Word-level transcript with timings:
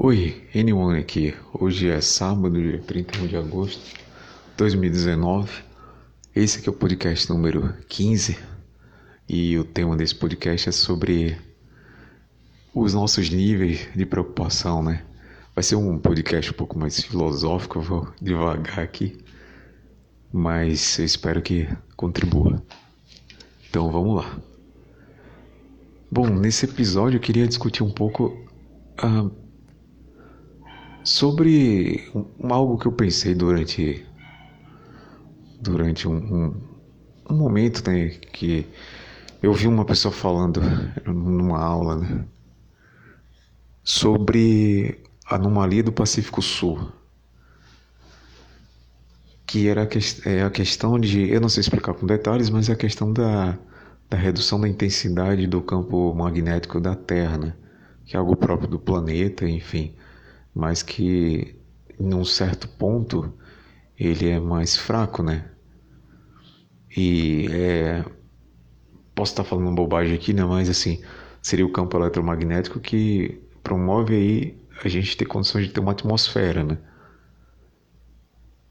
Oi, 0.00 0.46
Anyone 0.54 1.00
aqui. 1.00 1.34
Hoje 1.52 1.88
é 1.88 2.00
sábado, 2.00 2.52
dia 2.52 2.80
31 2.80 3.26
de 3.26 3.36
agosto 3.36 3.82
de 3.82 4.00
2019. 4.56 5.50
Esse 6.32 6.60
aqui 6.60 6.68
é 6.68 6.70
o 6.70 6.72
podcast 6.72 7.28
número 7.28 7.74
15 7.88 8.38
e 9.28 9.58
o 9.58 9.64
tema 9.64 9.96
desse 9.96 10.14
podcast 10.14 10.68
é 10.68 10.72
sobre 10.72 11.36
os 12.72 12.94
nossos 12.94 13.28
níveis 13.28 13.88
de 13.92 14.06
preocupação, 14.06 14.84
né? 14.84 15.04
Vai 15.52 15.64
ser 15.64 15.74
um 15.74 15.98
podcast 15.98 16.52
um 16.52 16.54
pouco 16.54 16.78
mais 16.78 17.02
filosófico, 17.02 17.80
eu 17.80 17.82
vou 17.82 18.08
devagar 18.22 18.78
aqui, 18.78 19.18
mas 20.32 20.96
eu 21.00 21.06
espero 21.06 21.42
que 21.42 21.68
contribua. 21.96 22.62
Então 23.68 23.90
vamos 23.90 24.14
lá. 24.14 24.38
Bom, 26.08 26.28
nesse 26.28 26.66
episódio 26.66 27.16
eu 27.16 27.20
queria 27.20 27.48
discutir 27.48 27.82
um 27.82 27.90
pouco. 27.90 28.46
Uh, 29.02 29.47
sobre 31.04 32.10
algo 32.42 32.78
que 32.78 32.86
eu 32.86 32.92
pensei 32.92 33.34
durante 33.34 34.04
durante 35.60 36.06
um, 36.06 36.16
um, 36.16 36.54
um, 37.30 37.36
momento 37.36 37.88
né, 37.88 38.10
que 38.10 38.66
eu 39.42 39.52
vi 39.52 39.66
uma 39.66 39.84
pessoa 39.84 40.12
falando 40.12 40.60
numa 41.06 41.58
aula 41.58 41.96
né, 41.96 42.24
sobre 43.82 45.00
a 45.26 45.34
anomalia 45.34 45.82
do 45.82 45.92
Pacífico 45.92 46.40
Sul 46.40 46.92
que 49.46 49.66
era 49.66 49.82
a, 49.82 49.86
que, 49.86 49.98
é 50.26 50.42
a 50.42 50.50
questão 50.50 50.98
de 51.00 51.30
eu 51.30 51.40
não 51.40 51.48
sei 51.48 51.62
explicar 51.62 51.94
com 51.94 52.06
detalhes 52.06 52.50
mas 52.50 52.68
é 52.68 52.72
a 52.72 52.76
questão 52.76 53.12
da, 53.12 53.58
da 54.08 54.16
redução 54.16 54.60
da 54.60 54.68
intensidade 54.68 55.46
do 55.46 55.62
campo 55.62 56.14
magnético 56.14 56.80
da 56.80 56.94
Terra 56.94 57.38
né, 57.38 57.54
que 58.04 58.14
é 58.14 58.18
algo 58.18 58.36
próprio 58.36 58.68
do 58.68 58.78
planeta 58.78 59.48
enfim 59.48 59.94
mas 60.54 60.82
que 60.82 61.56
num 61.98 62.24
certo 62.24 62.68
ponto 62.68 63.32
ele 63.98 64.28
é 64.28 64.38
mais 64.40 64.76
fraco, 64.76 65.22
né? 65.22 65.50
E 66.96 67.48
é, 67.50 68.04
posso 69.14 69.32
estar 69.32 69.44
falando 69.44 69.74
bobagem 69.74 70.14
aqui, 70.14 70.32
né? 70.32 70.44
Mas 70.44 70.68
assim, 70.68 71.02
seria 71.42 71.66
o 71.66 71.72
campo 71.72 71.96
eletromagnético 71.96 72.80
que 72.80 73.40
promove 73.62 74.14
aí 74.14 74.58
a 74.84 74.88
gente 74.88 75.16
ter 75.16 75.24
condições 75.24 75.66
de 75.66 75.72
ter 75.72 75.80
uma 75.80 75.92
atmosfera, 75.92 76.64
né? 76.64 76.78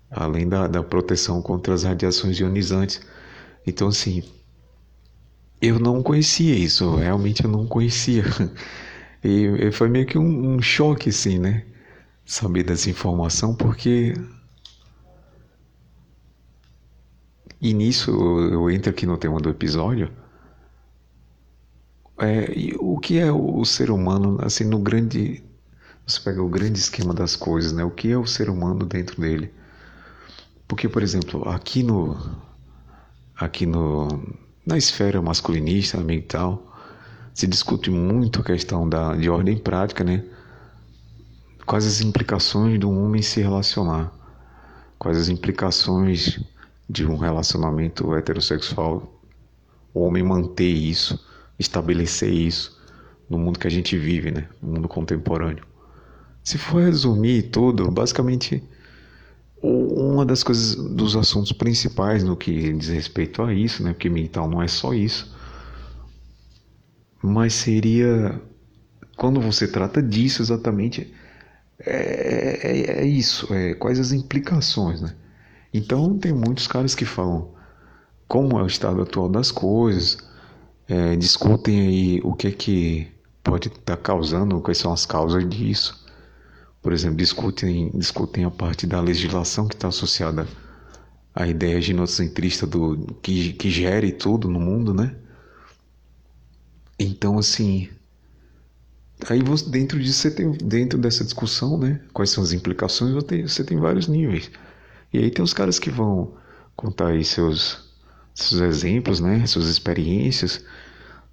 Além 0.10 0.48
da, 0.48 0.68
da 0.68 0.82
proteção 0.82 1.42
contra 1.42 1.74
as 1.74 1.84
radiações 1.84 2.40
ionizantes. 2.40 3.02
Então, 3.66 3.90
assim, 3.90 4.24
eu 5.62 5.80
não 5.80 6.02
conhecia 6.02 6.56
isso, 6.56 6.96
realmente 6.96 7.44
eu 7.44 7.50
não 7.50 7.68
conhecia. 7.68 8.24
E 9.24 9.72
foi 9.72 9.90
meio 9.90 10.06
que 10.06 10.18
um, 10.18 10.54
um 10.54 10.62
choque, 10.62 11.10
assim, 11.10 11.40
né? 11.40 11.66
Saber 12.28 12.64
dessa 12.64 12.90
informação, 12.90 13.56
porque. 13.56 14.14
E 17.60 17.74
nisso 17.74 18.12
eu 18.12 18.70
entro 18.70 18.92
aqui 18.92 19.06
no 19.08 19.18
tema 19.18 19.40
do 19.40 19.50
episódio. 19.50 20.12
É, 22.20 22.76
o 22.80 23.00
que 23.00 23.18
é 23.18 23.32
o 23.32 23.64
ser 23.64 23.90
humano, 23.90 24.38
assim, 24.42 24.66
no 24.66 24.80
grande. 24.80 25.44
Você 26.06 26.20
pega 26.20 26.42
o 26.42 26.50
grande 26.50 26.80
esquema 26.80 27.14
das 27.14 27.36
coisas, 27.36 27.72
né? 27.72 27.84
O 27.84 27.92
que 27.92 28.12
é 28.12 28.18
o 28.18 28.28
ser 28.28 28.50
humano 28.50 28.86
dentro 28.86 29.20
dele? 29.22 29.52
Porque, 30.68 30.90
por 30.90 31.02
exemplo, 31.02 31.48
aqui 31.50 31.82
no. 31.82 32.18
Aqui 33.36 33.66
no. 33.66 34.08
Na 34.66 34.78
esfera 34.78 35.22
masculinista, 35.22 35.98
mental, 35.98 36.76
se 37.34 37.48
discute 37.48 37.90
muito 37.90 38.42
a 38.42 38.44
questão 38.44 38.88
da, 38.88 39.16
de 39.16 39.30
ordem 39.30 39.58
prática, 39.58 40.04
né? 40.04 40.26
Quais 41.68 41.86
as 41.86 42.00
implicações 42.00 42.82
um 42.82 43.04
homem 43.04 43.22
se 43.22 43.42
relacionar, 43.42 44.12
quais 44.98 45.18
as 45.18 45.28
implicações 45.28 46.40
de 46.90 47.06
um 47.06 47.18
relacionamento 47.18 48.16
heterossexual, 48.16 49.22
o 49.94 50.00
homem 50.00 50.24
manter 50.24 50.72
isso, 50.72 51.20
estabelecer 51.60 52.32
isso 52.32 52.82
no 53.30 53.38
mundo 53.38 53.60
que 53.60 53.68
a 53.68 53.70
gente 53.70 53.98
vive, 53.98 54.32
né? 54.32 54.48
no 54.62 54.76
mundo 54.76 54.88
contemporâneo. 54.88 55.66
Se 56.42 56.58
for 56.58 56.82
resumir 56.82 57.50
tudo, 57.50 57.92
basicamente 57.92 58.64
uma 59.62 60.26
das 60.26 60.44
coisas 60.44 60.76
dos 60.76 61.18
assuntos 61.18 61.52
principais 61.52 62.24
no 62.24 62.38
que 62.38 62.72
diz 62.74 62.88
respeito 62.88 63.42
a 63.42 63.54
isso, 63.54 63.84
né? 63.84 63.92
Porque 63.92 64.08
mental 64.08 64.50
não 64.50 64.62
é 64.62 64.68
só 64.68 64.94
isso, 64.94 65.36
mas 67.22 67.54
seria 67.54 68.40
quando 69.18 69.42
você 69.42 69.68
trata 69.68 70.02
disso 70.02 70.42
exatamente 70.42 71.12
é, 71.80 72.60
é, 72.64 73.02
é 73.02 73.06
isso, 73.06 73.54
é, 73.54 73.74
quais 73.76 74.00
as 74.00 74.12
implicações, 74.12 75.02
né? 75.02 75.16
Então 75.74 76.18
tem 76.18 76.34
muitos 76.34 76.68
caras 76.68 76.96
que 76.96 77.06
falam 77.06 77.54
como 78.28 78.60
é 78.60 78.64
o 78.64 78.68
estado 78.68 79.02
atual 79.02 79.30
das 79.30 79.52
coisas, 79.52 80.18
é, 80.88 81.16
discutem 81.16 81.82
aí 81.82 82.22
o 82.24 82.34
que 82.34 82.48
é 82.48 82.52
que 82.52 83.08
pode 83.44 83.68
estar 83.68 83.96
tá 83.96 83.98
causando, 83.98 84.60
quais 84.62 84.78
são 84.78 84.92
as 84.92 85.06
causas 85.06 85.48
disso. 85.48 86.06
Por 86.82 86.94
exemplo, 86.94 87.18
discutem, 87.18 87.92
discutem 87.94 88.46
a 88.46 88.52
parte 88.52 88.88
da 88.88 89.02
legislação 89.02 89.68
que 89.68 89.76
está 89.76 89.90
associada 89.90 90.48
à 91.36 91.48
ideia 91.48 91.82
ginocentrista 91.82 92.66
do 92.66 93.14
que, 93.22 93.54
que 93.54 93.70
gere 93.70 94.12
tudo 94.12 94.50
no 94.50 94.60
mundo, 94.60 94.94
né? 94.94 95.16
Então, 97.00 97.38
assim, 97.38 97.90
Aí 99.30 99.42
você, 99.42 99.70
dentro 99.70 100.00
disso 100.00 100.20
você 100.20 100.32
tem 100.32 100.52
dentro 100.52 101.00
dessa 101.00 101.24
discussão, 101.24 101.78
né? 101.78 102.02
Quais 102.14 102.30
são 102.30 102.44
as 102.44 102.54
implicações? 102.54 103.14
Você 103.14 103.26
tem, 103.26 103.48
você 103.48 103.64
tem 103.64 103.80
vários 103.80 104.08
níveis. 104.08 104.52
E 105.12 105.18
aí 105.18 105.32
tem 105.32 105.44
os 105.44 105.54
caras 105.54 105.80
que 105.80 105.90
vão 105.90 106.36
contar 106.76 107.08
aí 107.08 107.24
seus, 107.24 107.92
seus 108.34 108.62
exemplos, 108.62 109.20
né? 109.20 109.46
Suas 109.48 109.68
experiências, 109.68 110.64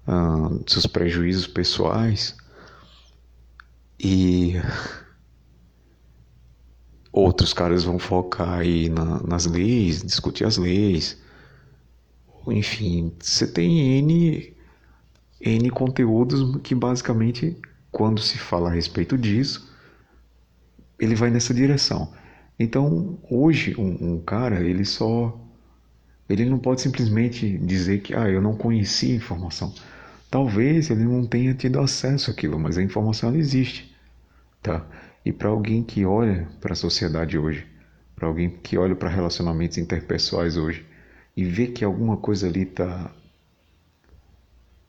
uh, 0.07 0.63
seus 0.67 0.87
prejuízos 0.87 1.45
pessoais. 1.47 2.35
E 3.99 4.55
outros 7.11 7.53
caras 7.53 7.83
vão 7.83 7.99
focar 7.99 8.59
aí 8.59 8.89
na, 8.89 9.21
nas 9.23 9.45
leis, 9.45 10.03
discutir 10.03 10.45
as 10.45 10.57
leis. 10.57 11.17
Enfim, 12.47 13.13
você 13.19 13.47
tem 13.47 13.99
N, 13.99 14.53
N 15.39 15.69
conteúdos 15.69 16.59
que 16.61 16.75
basicamente 16.75 17.57
quando 17.95 18.19
se 18.19 18.37
fala 18.37 18.69
a 18.69 18.73
respeito 18.73 19.17
disso, 19.17 19.73
ele 20.99 21.15
vai 21.15 21.29
nessa 21.29 21.53
direção. 21.53 22.11
Então, 22.59 23.17
hoje, 23.31 23.73
um, 23.79 24.15
um, 24.15 24.21
cara, 24.21 24.59
ele 24.59 24.83
só. 24.83 25.33
Ele 26.27 26.43
não 26.43 26.59
pode 26.59 26.81
simplesmente 26.81 27.57
dizer 27.57 28.01
que, 28.01 28.13
ah, 28.13 28.27
eu 28.27 28.41
não 28.41 28.53
conhecia 28.57 29.13
a 29.13 29.15
informação. 29.15 29.73
Talvez 30.29 30.89
ele 30.89 31.05
não 31.05 31.25
tenha 31.25 31.53
tido 31.53 31.79
acesso 31.79 32.29
àquilo, 32.31 32.59
mas 32.59 32.77
a 32.77 32.83
informação 32.83 33.29
ela 33.29 33.37
existe. 33.37 33.95
Tá? 34.61 34.85
E 35.23 35.31
para 35.31 35.47
alguém 35.47 35.81
que 35.81 36.03
olha 36.03 36.49
para 36.59 36.73
a 36.73 36.75
sociedade 36.75 37.37
hoje, 37.37 37.65
para 38.13 38.27
alguém 38.27 38.49
que 38.49 38.77
olha 38.77 38.93
para 38.93 39.07
relacionamentos 39.07 39.77
interpessoais 39.77 40.57
hoje 40.57 40.85
e 41.37 41.45
vê 41.45 41.67
que 41.67 41.85
alguma 41.85 42.17
coisa 42.17 42.45
ali 42.45 42.65
tá 42.65 43.09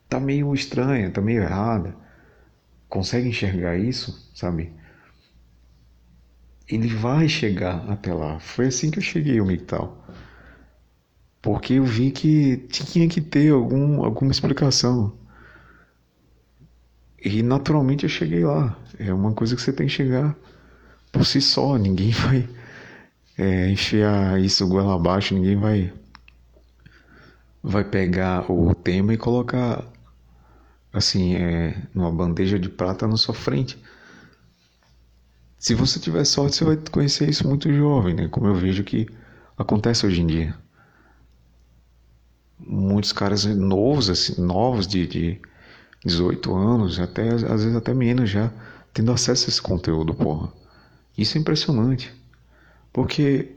tá 0.08 0.18
meio 0.18 0.52
estranha, 0.52 1.08
tá 1.08 1.20
meio 1.20 1.42
errada, 1.42 1.94
consegue 2.88 3.28
enxergar 3.28 3.76
isso, 3.76 4.30
sabe? 4.34 4.72
Ele 6.68 6.88
vai 6.88 7.28
chegar 7.28 7.88
até 7.90 8.12
lá. 8.12 8.40
Foi 8.40 8.66
assim 8.66 8.90
que 8.90 8.98
eu 8.98 9.02
cheguei 9.02 9.38
ao 9.38 9.46
MGTOW. 9.46 9.96
Porque 11.40 11.74
eu 11.74 11.84
vi 11.84 12.10
que 12.10 12.56
tinha 12.68 13.08
que 13.08 13.20
ter 13.20 13.52
algum, 13.52 14.04
alguma 14.04 14.32
explicação. 14.32 15.16
E 17.22 17.42
naturalmente 17.42 18.04
eu 18.04 18.08
cheguei 18.08 18.44
lá. 18.44 18.76
É 18.98 19.12
uma 19.12 19.32
coisa 19.32 19.54
que 19.54 19.62
você 19.62 19.72
tem 19.72 19.86
que 19.86 19.92
chegar 19.92 20.36
por 21.12 21.24
si 21.24 21.40
só. 21.40 21.76
Ninguém 21.76 22.10
vai 22.12 22.48
é, 23.38 23.70
enfiar 23.70 24.40
isso 24.40 24.66
goela 24.66 24.94
abaixo, 24.94 25.34
ninguém 25.34 25.56
vai 25.56 25.92
vai 27.62 27.82
pegar 27.82 28.50
o 28.50 28.72
tema 28.74 29.12
e 29.12 29.16
colocar 29.16 29.84
assim, 30.96 31.34
é, 31.34 31.76
numa 31.94 32.10
bandeja 32.10 32.58
de 32.58 32.70
prata 32.70 33.06
na 33.06 33.18
sua 33.18 33.34
frente. 33.34 33.78
Se 35.58 35.74
você 35.74 36.00
tiver 36.00 36.24
sorte, 36.24 36.56
você 36.56 36.64
vai 36.64 36.76
conhecer 36.90 37.28
isso 37.28 37.46
muito 37.46 37.70
jovem, 37.72 38.14
né? 38.14 38.28
Como 38.28 38.46
eu 38.46 38.54
vejo 38.54 38.82
que 38.82 39.06
acontece 39.58 40.06
hoje 40.06 40.22
em 40.22 40.26
dia. 40.26 40.56
Muitos 42.58 43.12
caras 43.12 43.44
novos, 43.44 44.08
assim, 44.08 44.40
novos 44.40 44.86
de, 44.86 45.06
de 45.06 45.40
18 46.04 46.54
anos, 46.54 46.98
até 46.98 47.28
às 47.28 47.42
vezes 47.42 47.76
até 47.76 47.92
menos 47.92 48.30
já, 48.30 48.50
tendo 48.94 49.12
acesso 49.12 49.46
a 49.46 49.48
esse 49.50 49.60
conteúdo, 49.60 50.14
porra. 50.14 50.50
Isso 51.16 51.36
é 51.36 51.40
impressionante. 51.40 52.12
Porque 52.90 53.52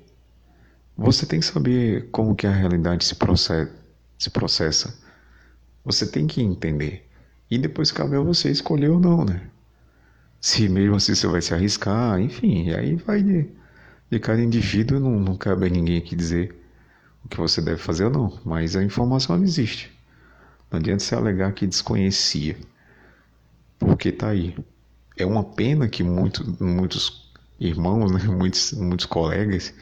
você 0.98 1.26
tem 1.26 1.40
que 1.40 1.46
saber 1.46 2.10
como 2.12 2.36
que 2.36 2.46
a 2.46 2.52
realidade 2.52 3.06
se 3.06 3.16
processa, 3.16 3.72
se 4.18 4.30
processa. 4.30 5.00
Você 5.86 6.06
tem 6.06 6.28
que 6.28 6.42
entender. 6.42 7.09
E 7.50 7.58
depois 7.58 7.92
cabe 7.92 8.16
a 8.16 8.20
você 8.22 8.50
escolher 8.50 8.90
ou 8.90 9.00
não, 9.00 9.26
né? 9.26 9.50
se 10.42 10.70
mesmo 10.70 10.96
assim 10.96 11.14
você 11.16 11.28
vai 11.28 11.42
se 11.42 11.54
arriscar, 11.54 12.20
enfim, 12.20 12.72
aí 12.72 12.96
vai 12.96 13.22
de, 13.22 13.50
de 14.10 14.20
cada 14.20 14.42
indivíduo, 14.42 15.00
não, 15.00 15.20
não 15.20 15.36
cabe 15.36 15.68
a 15.68 15.70
ninguém 15.70 15.98
aqui 15.98 16.16
dizer 16.16 16.56
o 17.24 17.30
que 17.30 17.38
você 17.38 17.62
deve 17.62 17.78
fazer 17.78 18.06
ou 18.06 18.12
não, 18.12 18.40
mas 18.46 18.76
a 18.76 18.84
informação 18.84 19.38
não 19.38 19.44
existe. 19.44 19.92
Não 20.72 20.80
adianta 20.80 21.04
você 21.04 21.16
alegar 21.16 21.52
que 21.54 21.68
desconhecia, 21.68 22.56
porque 23.78 24.12
tá 24.12 24.30
aí. 24.30 24.56
É 25.18 25.26
uma 25.26 25.44
pena 25.44 25.88
que 25.90 26.04
muito, 26.04 26.64
muitos 26.64 27.30
irmãos, 27.60 28.12
né, 28.12 28.24
muitos, 28.32 28.72
muitos 28.74 29.06
colegas, 29.06 29.74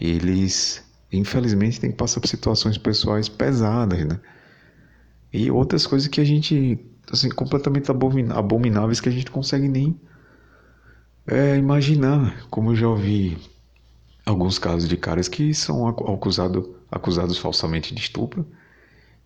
eles 0.00 0.84
infelizmente 1.12 1.80
têm 1.80 1.90
que 1.90 1.96
passar 1.96 2.20
por 2.20 2.28
situações 2.28 2.78
pessoais 2.78 3.28
pesadas, 3.28 4.04
né? 4.04 4.20
E 5.32 5.50
outras 5.50 5.86
coisas 5.86 6.08
que 6.08 6.20
a 6.20 6.24
gente 6.24 6.78
assim, 7.12 7.28
completamente 7.28 7.90
abomináveis 7.90 9.00
que 9.00 9.08
a 9.08 9.12
gente 9.12 9.26
não 9.26 9.32
consegue 9.32 9.68
nem 9.68 9.98
é, 11.26 11.56
imaginar. 11.56 12.46
Como 12.50 12.70
eu 12.70 12.76
já 12.76 12.88
ouvi 12.88 13.36
alguns 14.24 14.58
casos 14.58 14.88
de 14.88 14.96
caras 14.96 15.28
que 15.28 15.54
são 15.54 15.86
acusado, 15.88 16.76
acusados 16.90 17.38
falsamente 17.38 17.94
de 17.94 18.00
estupro 18.00 18.46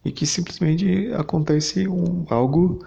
e 0.05 0.11
que 0.13 0.27
simplesmente 0.27 1.11
acontece 1.13 1.89
um, 1.89 2.25
algo 2.29 2.85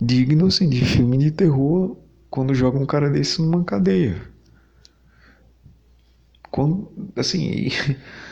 digno 0.00 0.46
assim, 0.46 0.68
de 0.68 0.84
filme 0.84 1.18
de 1.18 1.30
terror 1.30 1.96
quando 2.28 2.54
joga 2.54 2.78
um 2.78 2.86
cara 2.86 3.10
desse 3.10 3.42
numa 3.42 3.64
cadeia. 3.64 4.20
Quando, 6.50 6.90
assim, 7.16 7.68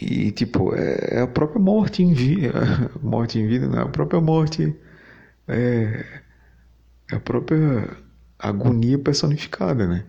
e 0.00 0.32
tipo, 0.32 0.74
é, 0.74 1.18
é 1.18 1.20
a 1.20 1.26
própria 1.26 1.60
morte 1.60 2.02
em 2.02 2.14
vida, 2.14 2.52
morte 3.02 3.38
em 3.38 3.46
vida, 3.46 3.68
não, 3.68 3.78
é 3.78 3.82
a 3.82 3.88
própria 3.88 4.20
morte 4.20 4.74
é, 5.46 6.04
é 7.10 7.16
a 7.16 7.20
própria 7.20 7.96
agonia 8.38 8.98
personificada, 8.98 9.86
né? 9.86 10.04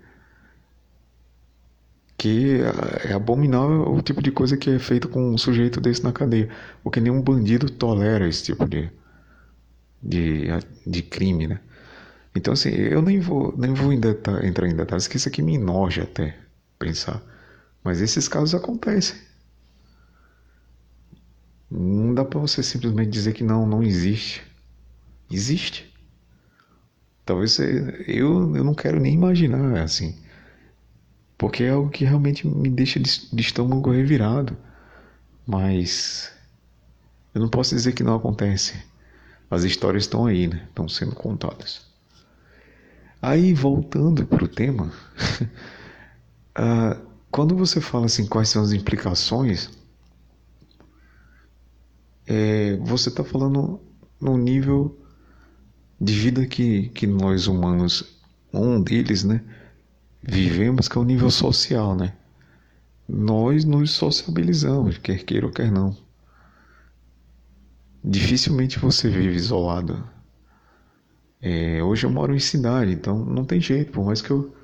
Que 2.18 2.62
é 3.04 3.14
abominável 3.14 3.92
o 3.92 4.02
tipo 4.02 4.22
de 4.22 4.32
coisa 4.32 4.56
que 4.56 4.70
é 4.70 4.80
feito 4.80 5.10
com 5.10 5.34
um 5.34 5.38
sujeito 5.38 5.82
desse 5.82 6.04
na 6.04 6.12
cadeia, 6.14 6.50
porque 6.84 7.00
nenhum 7.02 7.22
bandido 7.22 7.70
tolera 7.70 8.28
esse 8.28 8.44
tipo 8.44 8.68
de, 8.68 8.90
de, 10.02 10.48
de 10.86 11.02
crime, 11.02 11.48
né? 11.48 11.60
Então, 12.36 12.54
assim, 12.54 12.70
eu 12.70 13.02
nem 13.02 13.20
vou, 13.20 13.54
nem 13.58 13.74
vou 13.74 13.92
entrar 13.92 14.68
em 14.68 14.76
detalhes, 14.76 15.08
que 15.08 15.18
isso 15.18 15.28
aqui 15.28 15.42
me 15.42 15.56
enoja 15.56 16.04
até 16.04 16.38
pensar. 16.80 17.22
Mas 17.84 18.00
esses 18.02 18.28
casos 18.28 18.56
acontecem. 18.56 19.18
Não 21.72 22.14
dá 22.14 22.26
para 22.26 22.38
você 22.38 22.62
simplesmente 22.62 23.10
dizer 23.10 23.32
que 23.34 23.46
não, 23.46 23.66
não 23.66 23.82
existe. 23.82 24.44
Existe. 25.32 25.90
Talvez 27.26 27.54
você, 27.54 28.04
eu, 28.08 28.54
eu 28.58 28.64
não 28.64 28.74
quero 28.74 29.00
nem 29.00 29.14
imaginar 29.14 29.82
assim. 29.82 30.18
Porque 31.38 31.64
é 31.64 31.70
algo 31.70 31.90
que 31.90 32.04
realmente 32.04 32.46
me 32.46 32.70
deixa 32.70 33.00
de, 33.00 33.30
de 33.34 33.42
estômago 33.42 33.90
revirado. 33.90 34.58
Mas 35.48 36.30
eu 37.34 37.40
não 37.40 37.48
posso 37.48 37.74
dizer 37.74 37.94
que 37.94 38.04
não 38.04 38.16
acontece. 38.16 38.76
As 39.50 39.64
histórias 39.64 40.04
estão 40.04 40.26
aí, 40.26 40.48
né? 40.48 40.66
Estão 40.68 40.90
sendo 40.90 41.16
contadas. 41.16 41.90
Aí, 43.22 43.54
voltando 43.54 44.26
para 44.26 44.44
o 44.44 44.48
tema, 44.48 44.92
uh, 46.58 47.02
quando 47.32 47.56
você 47.56 47.80
fala 47.80 48.08
assim, 48.08 48.26
quais 48.26 48.50
são 48.50 48.62
as 48.62 48.74
implicações 48.74 49.70
é, 52.28 52.78
você 52.78 53.10
está 53.10 53.24
falando 53.24 53.80
no 54.20 54.38
nível 54.38 54.98
de 56.00 56.14
vida 56.14 56.46
que, 56.46 56.90
que 56.90 57.06
nós 57.06 57.48
humanos, 57.48 58.20
um 58.54 58.82
deles, 58.82 59.24
né, 59.24 59.42
vivemos, 60.22 60.88
que 60.88 60.98
é 60.98 61.02
o 61.02 61.06
nível 61.06 61.30
social, 61.30 61.96
né? 61.96 62.14
Nós 63.08 63.66
nos 63.66 63.92
sociabilizamos, 63.92 64.98
quer 64.98 65.24
queira 65.24 65.46
ou 65.46 65.52
quer 65.52 65.72
não. 65.72 65.96
Dificilmente 68.04 68.80
você 68.80 69.10
vive 69.10 69.36
isolado. 69.36 70.04
É, 71.42 71.84
hoje 71.84 72.06
eu 72.06 72.12
moro 72.12 72.36
em 72.36 72.40
cidade, 72.40 72.92
então 72.94 73.26
não 73.26 73.44
tem 73.44 73.60
jeito, 73.60 73.92
por 73.92 74.06
mais 74.06 74.22
que 74.22 74.32
eu. 74.32 74.56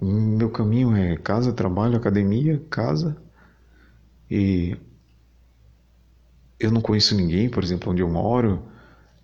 Meu 0.00 0.50
caminho 0.50 0.96
é 0.96 1.16
casa, 1.16 1.52
trabalho, 1.52 1.96
academia, 1.96 2.60
casa. 2.68 3.16
E 4.28 4.76
eu 6.62 6.70
não 6.70 6.80
conheço 6.80 7.16
ninguém, 7.16 7.48
por 7.48 7.64
exemplo, 7.64 7.90
onde 7.90 8.02
eu 8.02 8.08
moro, 8.08 8.62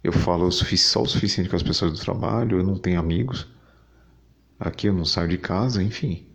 eu 0.03 0.13
falo 0.13 0.51
só 0.51 1.03
o 1.03 1.07
suficiente 1.07 1.49
com 1.49 1.57
as 1.57 1.63
pessoas 1.63 1.93
do 1.93 2.01
trabalho, 2.01 2.59
eu 2.59 2.65
não 2.65 2.77
tenho 2.77 2.99
amigos, 2.99 3.47
aqui 4.59 4.89
eu 4.89 4.93
não 4.93 5.05
saio 5.05 5.29
de 5.29 5.39
casa, 5.39 5.83
enfim. 5.83 6.27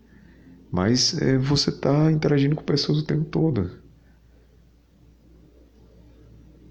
Mas 0.70 1.20
é, 1.20 1.36
você 1.36 1.70
está 1.70 2.10
interagindo 2.10 2.56
com 2.56 2.64
pessoas 2.64 2.98
o 2.98 3.06
tempo 3.06 3.24
todo. 3.26 3.70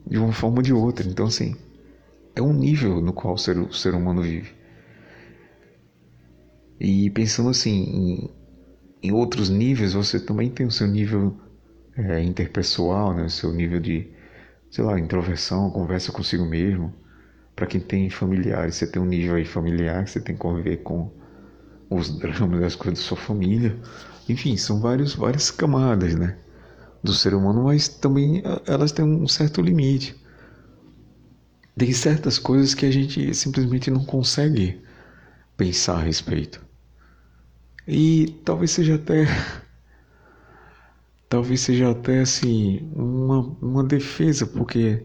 De 0.06 0.18
uma 0.18 0.33
forma 0.33 0.57
ou 0.57 0.62
de 0.63 0.74
outra. 0.74 1.07
Então, 1.07 1.27
assim, 1.27 1.56
é 2.35 2.41
um 2.41 2.53
nível 2.53 3.00
no 3.01 3.13
qual 3.13 3.35
o 3.35 3.38
ser, 3.38 3.57
o 3.57 3.71
ser 3.71 3.94
humano 3.94 4.21
vive. 4.21 4.51
E 6.80 7.09
pensando 7.12 7.50
assim, 7.50 7.71
em, 7.71 8.30
em 9.03 9.12
outros 9.12 9.50
níveis, 9.50 9.94
você 9.94 10.19
também 10.19 10.50
tem 10.50 10.65
o 10.65 10.71
seu 10.71 10.88
nível 10.88 11.38
é, 11.95 12.21
interpessoal, 12.21 13.13
né? 13.13 13.25
o 13.25 13.30
seu 13.30 13.53
nível 13.53 13.80
de 13.80 14.12
sei 14.73 14.83
lá, 14.83 14.99
introversão, 14.99 15.69
conversa 15.69 16.11
consigo 16.11 16.43
mesmo. 16.43 16.91
Para 17.55 17.67
quem 17.67 17.79
tem 17.79 18.09
familiares, 18.09 18.73
você 18.73 18.87
tem 18.87 18.99
um 18.99 19.05
nível 19.05 19.35
aí 19.35 19.45
familiar, 19.45 20.07
você 20.07 20.19
tem 20.19 20.33
que 20.33 20.41
conviver 20.41 20.77
com 20.77 21.11
os 21.91 22.09
dramas 22.17 22.59
das 22.59 22.75
coisas 22.75 22.97
da 22.97 23.05
sua 23.07 23.15
família. 23.15 23.79
Enfim, 24.27 24.57
são 24.57 24.81
vários, 24.81 25.13
várias 25.13 25.51
camadas, 25.51 26.15
né? 26.15 26.39
Do 27.03 27.13
ser 27.13 27.35
humano, 27.35 27.65
mas 27.65 27.87
também 27.87 28.41
elas 28.65 28.91
têm 28.91 29.05
um 29.05 29.27
certo 29.27 29.61
limite. 29.61 30.19
Tem 31.77 31.93
certas 31.93 32.39
coisas 32.39 32.73
que 32.73 32.87
a 32.87 32.91
gente 32.91 33.31
simplesmente 33.35 33.91
não 33.91 34.03
consegue 34.03 34.81
pensar 35.55 35.97
a 35.97 36.01
respeito. 36.01 36.59
E 37.87 38.41
talvez 38.43 38.71
seja 38.71 38.95
até 38.95 39.27
talvez 41.33 41.62
seja 41.62 41.89
até 41.89 42.19
assim 42.19 42.88
uma, 42.95 43.39
uma 43.59 43.83
defesa, 43.83 44.45
porque 44.45 45.03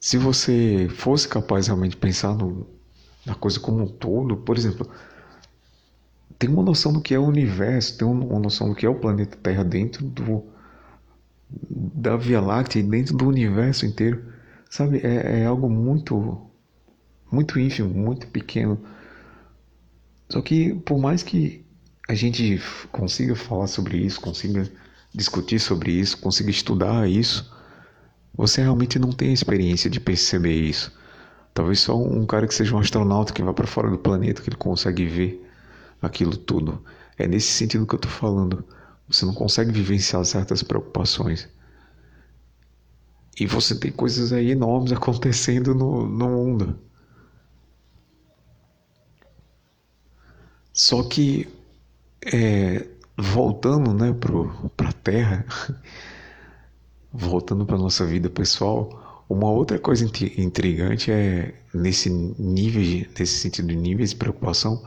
se 0.00 0.18
você 0.18 0.88
fosse 0.90 1.28
capaz 1.28 1.68
realmente 1.68 1.92
de 1.92 1.98
pensar 1.98 2.34
no, 2.34 2.66
na 3.24 3.36
coisa 3.36 3.60
como 3.60 3.84
um 3.84 3.86
todo, 3.86 4.36
por 4.38 4.58
exemplo, 4.58 4.90
tem 6.36 6.50
uma 6.50 6.64
noção 6.64 6.92
do 6.92 7.00
que 7.00 7.14
é 7.14 7.18
o 7.18 7.22
universo, 7.22 7.96
tem 7.96 8.08
uma 8.08 8.40
noção 8.40 8.68
do 8.68 8.74
que 8.74 8.84
é 8.84 8.88
o 8.88 8.98
planeta 8.98 9.38
Terra 9.40 9.62
dentro 9.62 10.04
do 10.04 10.42
da 11.48 12.16
Via 12.16 12.40
Láctea, 12.40 12.82
dentro 12.82 13.16
do 13.16 13.28
universo 13.28 13.86
inteiro, 13.86 14.32
sabe? 14.68 14.98
É, 14.98 15.42
é 15.42 15.46
algo 15.46 15.70
muito 15.70 16.50
muito 17.30 17.56
ínfimo, 17.60 17.88
muito 17.88 18.26
pequeno. 18.26 18.80
Só 20.28 20.42
que 20.42 20.74
por 20.74 20.98
mais 20.98 21.22
que 21.22 21.64
a 22.08 22.14
gente 22.14 22.60
consiga 22.92 23.34
falar 23.34 23.66
sobre 23.66 23.98
isso, 23.98 24.20
consiga 24.20 24.70
discutir 25.12 25.58
sobre 25.58 25.92
isso, 25.92 26.18
consiga 26.18 26.50
estudar 26.50 27.08
isso, 27.08 27.50
você 28.34 28.62
realmente 28.62 28.98
não 28.98 29.10
tem 29.10 29.30
a 29.30 29.34
experiência 29.34 29.88
de 29.90 29.98
perceber 29.98 30.54
isso. 30.54 30.92
Talvez 31.54 31.80
só 31.80 31.96
um 31.98 32.26
cara 32.26 32.46
que 32.46 32.54
seja 32.54 32.76
um 32.76 32.78
astronauta 32.78 33.32
que 33.32 33.42
vá 33.42 33.52
para 33.52 33.66
fora 33.66 33.90
do 33.90 33.98
planeta 33.98 34.42
que 34.42 34.50
ele 34.50 34.56
consegue 34.56 35.06
ver 35.06 35.42
aquilo 36.02 36.36
tudo. 36.36 36.84
É 37.16 37.26
nesse 37.26 37.48
sentido 37.48 37.86
que 37.86 37.94
eu 37.94 37.98
estou 37.98 38.10
falando. 38.10 38.62
Você 39.08 39.24
não 39.24 39.32
consegue 39.32 39.72
vivenciar 39.72 40.22
certas 40.24 40.62
preocupações. 40.62 41.48
E 43.40 43.46
você 43.46 43.74
tem 43.74 43.90
coisas 43.90 44.32
aí 44.32 44.50
enormes 44.50 44.92
acontecendo 44.92 45.74
no, 45.74 46.06
no 46.06 46.28
mundo. 46.28 46.78
Só 50.74 51.02
que 51.02 51.48
é, 52.24 52.86
voltando 53.16 53.92
né, 53.94 54.14
para 54.76 54.88
a 54.88 54.92
Terra, 54.92 55.46
voltando 57.12 57.64
para 57.64 57.78
nossa 57.78 58.04
vida 58.04 58.28
pessoal, 58.28 59.24
uma 59.28 59.50
outra 59.50 59.78
coisa 59.78 60.04
intrigante 60.04 61.10
é 61.10 61.54
nesse 61.74 62.10
nível, 62.10 63.08
nesse 63.18 63.38
sentido 63.40 63.68
de 63.68 63.76
níveis 63.76 64.10
de 64.10 64.16
preocupação, 64.16 64.82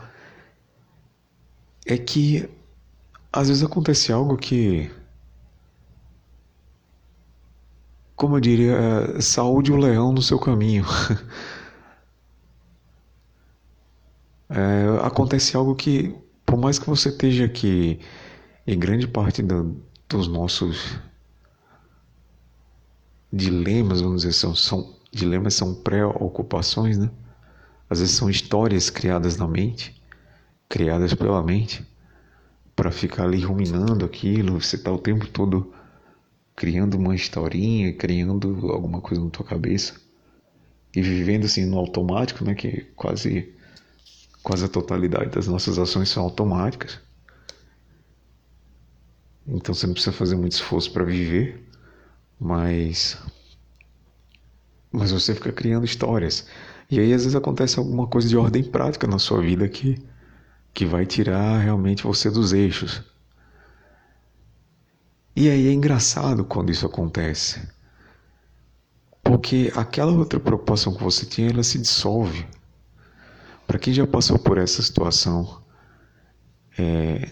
é 1.86 1.96
que 1.98 2.48
às 3.32 3.48
vezes 3.48 3.62
acontece 3.62 4.12
algo 4.12 4.36
que, 4.36 4.90
como 8.16 8.36
eu 8.36 8.40
diria, 8.40 9.20
saúde 9.20 9.72
o 9.72 9.76
leão 9.76 10.12
no 10.12 10.22
seu 10.22 10.38
caminho. 10.38 10.84
é, 14.48 15.06
acontece 15.06 15.56
algo 15.56 15.74
que 15.74 16.14
por 16.50 16.58
mais 16.58 16.80
que 16.80 16.86
você 16.86 17.10
esteja 17.10 17.44
aqui, 17.44 18.00
em 18.66 18.76
grande 18.76 19.06
parte 19.06 19.40
do, 19.40 19.80
dos 20.08 20.26
nossos 20.26 20.98
dilemas, 23.32 24.00
vamos 24.00 24.22
dizer, 24.22 24.32
são, 24.32 24.52
são, 24.52 24.96
Dilemas 25.12 25.54
são 25.54 25.76
preocupações, 25.76 26.98
né? 26.98 27.08
Às 27.88 28.00
vezes 28.00 28.16
são 28.16 28.28
histórias 28.28 28.90
criadas 28.90 29.36
na 29.36 29.46
mente, 29.46 30.02
criadas 30.68 31.14
pela 31.14 31.40
mente, 31.40 31.86
para 32.74 32.90
ficar 32.90 33.26
ali 33.26 33.38
ruminando 33.40 34.04
aquilo. 34.04 34.60
Você 34.60 34.74
está 34.74 34.90
o 34.90 34.98
tempo 34.98 35.28
todo 35.28 35.72
criando 36.56 36.96
uma 36.96 37.14
historinha, 37.14 37.92
criando 37.92 38.72
alguma 38.72 39.00
coisa 39.00 39.22
na 39.22 39.30
tua 39.30 39.46
cabeça 39.46 39.94
e 40.96 41.00
vivendo 41.00 41.44
assim 41.44 41.64
no 41.64 41.78
automático, 41.78 42.44
né? 42.44 42.56
Que 42.56 42.88
quase 42.96 43.54
quase 44.42 44.64
a 44.64 44.68
totalidade 44.68 45.30
das 45.30 45.46
nossas 45.46 45.78
ações 45.78 46.08
são 46.08 46.22
automáticas. 46.24 46.98
Então 49.46 49.74
você 49.74 49.86
não 49.86 49.94
precisa 49.94 50.12
fazer 50.12 50.36
muito 50.36 50.52
esforço 50.52 50.92
para 50.92 51.04
viver, 51.04 51.66
mas 52.38 53.18
mas 54.92 55.12
você 55.12 55.34
fica 55.34 55.52
criando 55.52 55.84
histórias. 55.84 56.46
E 56.90 56.98
aí 56.98 57.12
às 57.12 57.22
vezes 57.22 57.36
acontece 57.36 57.78
alguma 57.78 58.06
coisa 58.06 58.28
de 58.28 58.36
ordem 58.36 58.62
prática 58.62 59.06
na 59.06 59.18
sua 59.18 59.40
vida 59.40 59.68
que 59.68 59.96
que 60.72 60.86
vai 60.86 61.04
tirar 61.04 61.58
realmente 61.58 62.04
você 62.04 62.30
dos 62.30 62.52
eixos. 62.52 63.02
E 65.34 65.48
aí 65.48 65.68
é 65.68 65.72
engraçado 65.72 66.44
quando 66.44 66.70
isso 66.70 66.86
acontece. 66.86 67.68
Porque 69.22 69.72
aquela 69.76 70.12
outra 70.12 70.40
preocupação 70.40 70.94
que 70.94 71.02
você 71.02 71.24
tinha, 71.26 71.50
ela 71.50 71.62
se 71.62 71.78
dissolve. 71.78 72.46
Para 73.70 73.78
quem 73.78 73.94
já 73.94 74.04
passou 74.04 74.36
por 74.36 74.58
essa 74.58 74.82
situação, 74.82 75.62
é, 76.76 77.30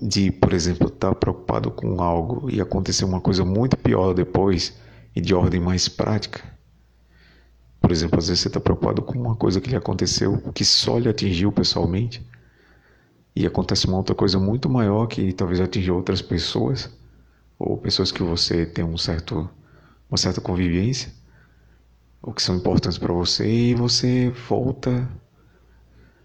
de, 0.00 0.32
por 0.32 0.54
exemplo, 0.54 0.88
estar 0.88 1.10
tá 1.10 1.14
preocupado 1.14 1.70
com 1.70 2.00
algo 2.00 2.48
e 2.50 2.58
acontecer 2.58 3.04
uma 3.04 3.20
coisa 3.20 3.44
muito 3.44 3.76
pior 3.76 4.14
depois 4.14 4.72
e 5.14 5.20
de 5.20 5.34
ordem 5.34 5.60
mais 5.60 5.86
prática. 5.86 6.42
Por 7.82 7.92
exemplo, 7.92 8.18
às 8.18 8.28
vezes 8.28 8.40
você 8.40 8.48
está 8.48 8.58
preocupado 8.58 9.02
com 9.02 9.12
uma 9.12 9.36
coisa 9.36 9.60
que 9.60 9.68
lhe 9.68 9.76
aconteceu 9.76 10.38
que 10.54 10.64
só 10.64 10.96
lhe 10.96 11.06
atingiu 11.06 11.52
pessoalmente 11.52 12.26
e 13.36 13.46
acontece 13.46 13.86
uma 13.86 13.98
outra 13.98 14.14
coisa 14.14 14.40
muito 14.40 14.70
maior 14.70 15.06
que 15.06 15.34
talvez 15.34 15.60
atinja 15.60 15.92
outras 15.92 16.22
pessoas 16.22 16.88
ou 17.58 17.76
pessoas 17.76 18.10
que 18.10 18.22
você 18.22 18.64
tem 18.64 18.86
um 18.86 18.96
certo 18.96 19.50
uma 20.08 20.16
certa 20.16 20.40
convivência 20.40 21.12
ou 22.22 22.32
que 22.32 22.42
são 22.42 22.56
importantes 22.56 22.96
para 22.96 23.12
você 23.12 23.46
e 23.46 23.74
você 23.74 24.30
volta 24.48 25.06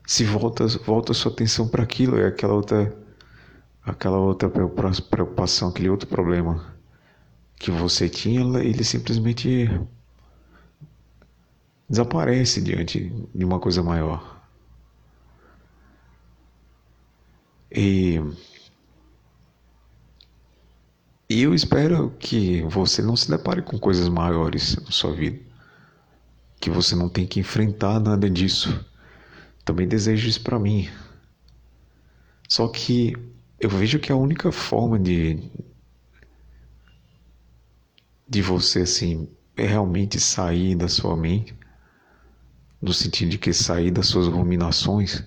se 0.10 0.24
volta 0.26 0.66
volta 0.66 1.14
sua 1.14 1.32
atenção 1.32 1.68
para 1.68 1.84
aquilo 1.84 2.18
é 2.18 2.26
aquela 2.26 2.56
outra 2.56 2.98
aquela 3.84 4.18
outra 4.18 4.50
preocupação, 4.50 5.70
aquele 5.70 5.88
outro 5.88 6.08
problema 6.10 6.76
que 7.60 7.70
você 7.70 8.10
tinha, 8.10 8.42
ele 8.60 8.84
simplesmente 8.84 9.70
desaparece 11.88 12.60
diante 12.60 13.14
de 13.36 13.46
uma 13.46 13.60
coisa 13.60 13.84
maior. 13.84 14.42
E 17.72 18.20
eu 21.30 21.54
espero 21.54 22.10
que 22.18 22.64
você 22.64 23.04
não 23.04 23.16
se 23.16 23.30
depare 23.30 23.62
com 23.62 23.78
coisas 23.78 24.10
maiores 24.10 24.76
na 24.78 24.90
sua 24.90 25.14
vida, 25.14 25.40
que 26.60 26.72
você 26.72 26.96
não 26.96 27.10
tenha 27.10 27.28
que 27.28 27.40
enfrentar 27.40 28.00
nada 28.00 28.28
disso. 28.28 28.89
Também 29.64 29.88
desejo 29.88 30.28
isso 30.28 30.42
para 30.42 30.60
mim. 30.60 30.90
Só 32.48 32.68
que 32.68 33.14
eu 33.60 33.70
vejo 33.70 34.00
que 34.00 34.12
a 34.12 34.16
única 34.16 34.52
forma 34.52 34.98
de 35.00 35.40
de 38.28 38.42
você 38.42 38.82
assim 38.82 39.28
é 39.58 39.66
realmente 39.66 40.20
sair 40.20 40.76
da 40.76 40.88
sua 40.88 41.18
mente 41.18 41.56
no 42.82 42.94
sentido 42.94 43.30
de 43.32 43.38
que 43.38 43.52
sair 43.52 43.92
das 43.92 44.08
suas 44.08 44.28
ruminações 44.28 45.24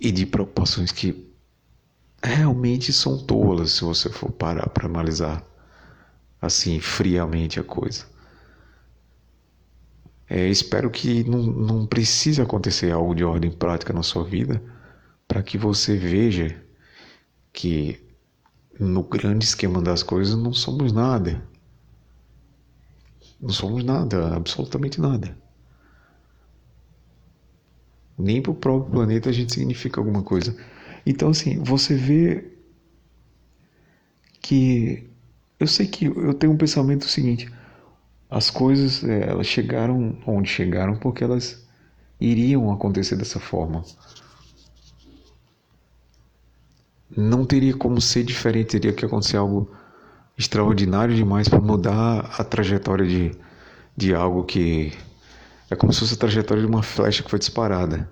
e 0.00 0.10
de 0.10 0.26
preocupações 0.26 0.90
que 0.90 1.32
realmente 2.22 2.92
são 2.92 3.18
tolas 3.24 3.72
se 3.72 3.84
você 3.84 4.08
for 4.10 4.32
parar 4.32 4.68
para 4.70 4.86
analisar 4.86 5.44
assim 6.40 6.80
friamente 6.80 7.60
a 7.60 7.64
coisa. 7.64 8.06
É, 10.28 10.48
espero 10.48 10.90
que 10.90 11.22
não, 11.24 11.42
não 11.42 11.86
precise 11.86 12.40
acontecer 12.40 12.90
algo 12.90 13.14
de 13.14 13.24
ordem 13.24 13.50
prática 13.50 13.92
na 13.92 14.02
sua 14.02 14.24
vida 14.24 14.62
para 15.28 15.42
que 15.42 15.58
você 15.58 15.96
veja 15.96 16.62
que 17.52 18.00
no 18.78 19.02
grande 19.02 19.44
esquema 19.44 19.80
das 19.80 20.02
coisas 20.02 20.36
não 20.36 20.52
somos 20.52 20.92
nada. 20.92 21.46
Não 23.40 23.50
somos 23.50 23.84
nada, 23.84 24.34
absolutamente 24.34 25.00
nada. 25.00 25.36
Nem 28.16 28.40
para 28.40 28.52
o 28.52 28.54
próprio 28.54 28.92
planeta 28.92 29.28
a 29.28 29.32
gente 29.32 29.52
significa 29.52 30.00
alguma 30.00 30.22
coisa. 30.22 30.56
Então, 31.04 31.30
assim, 31.30 31.58
você 31.62 31.94
vê 31.94 32.52
que. 34.40 35.08
Eu 35.58 35.66
sei 35.66 35.86
que 35.86 36.06
eu 36.06 36.34
tenho 36.34 36.52
um 36.52 36.56
pensamento 36.56 37.06
seguinte: 37.06 37.50
as 38.30 38.50
coisas 38.50 39.04
é, 39.04 39.28
elas 39.28 39.46
chegaram 39.46 40.16
onde 40.26 40.48
chegaram 40.48 40.96
porque 40.96 41.24
elas 41.24 41.66
iriam 42.20 42.72
acontecer 42.72 43.16
dessa 43.16 43.40
forma 43.40 43.84
não 47.16 47.44
teria 47.44 47.74
como 47.74 48.00
ser 48.00 48.24
diferente, 48.24 48.70
teria 48.70 48.92
que 48.92 49.04
acontecer 49.04 49.36
algo 49.36 49.70
extraordinário 50.36 51.14
demais 51.14 51.48
para 51.48 51.60
mudar 51.60 52.34
a 52.38 52.44
trajetória 52.44 53.06
de, 53.06 53.32
de 53.96 54.14
algo 54.14 54.44
que 54.44 54.92
é 55.70 55.76
como 55.76 55.92
se 55.92 56.00
fosse 56.00 56.14
a 56.14 56.18
trajetória 56.18 56.62
de 56.62 56.68
uma 56.68 56.82
flecha 56.82 57.22
que 57.22 57.30
foi 57.30 57.38
disparada. 57.38 58.10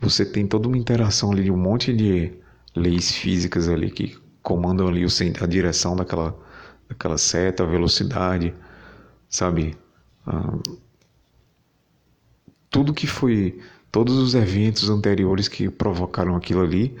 Você 0.00 0.24
tem 0.24 0.46
toda 0.46 0.68
uma 0.68 0.78
interação 0.78 1.32
ali 1.32 1.44
de 1.44 1.50
um 1.50 1.56
monte 1.56 1.92
de 1.92 2.32
leis 2.74 3.12
físicas 3.12 3.68
ali 3.68 3.90
que 3.90 4.16
comandam 4.42 4.88
ali 4.88 5.04
a 5.40 5.46
direção 5.46 5.96
daquela, 5.96 6.38
daquela 6.88 7.18
seta, 7.18 7.64
a 7.64 7.66
velocidade, 7.66 8.54
sabe? 9.30 9.78
Ah, 10.26 10.58
tudo 12.68 12.92
que 12.92 13.06
foi, 13.06 13.60
todos 13.90 14.16
os 14.16 14.34
eventos 14.34 14.90
anteriores 14.90 15.48
que 15.48 15.70
provocaram 15.70 16.36
aquilo 16.36 16.60
ali 16.60 16.96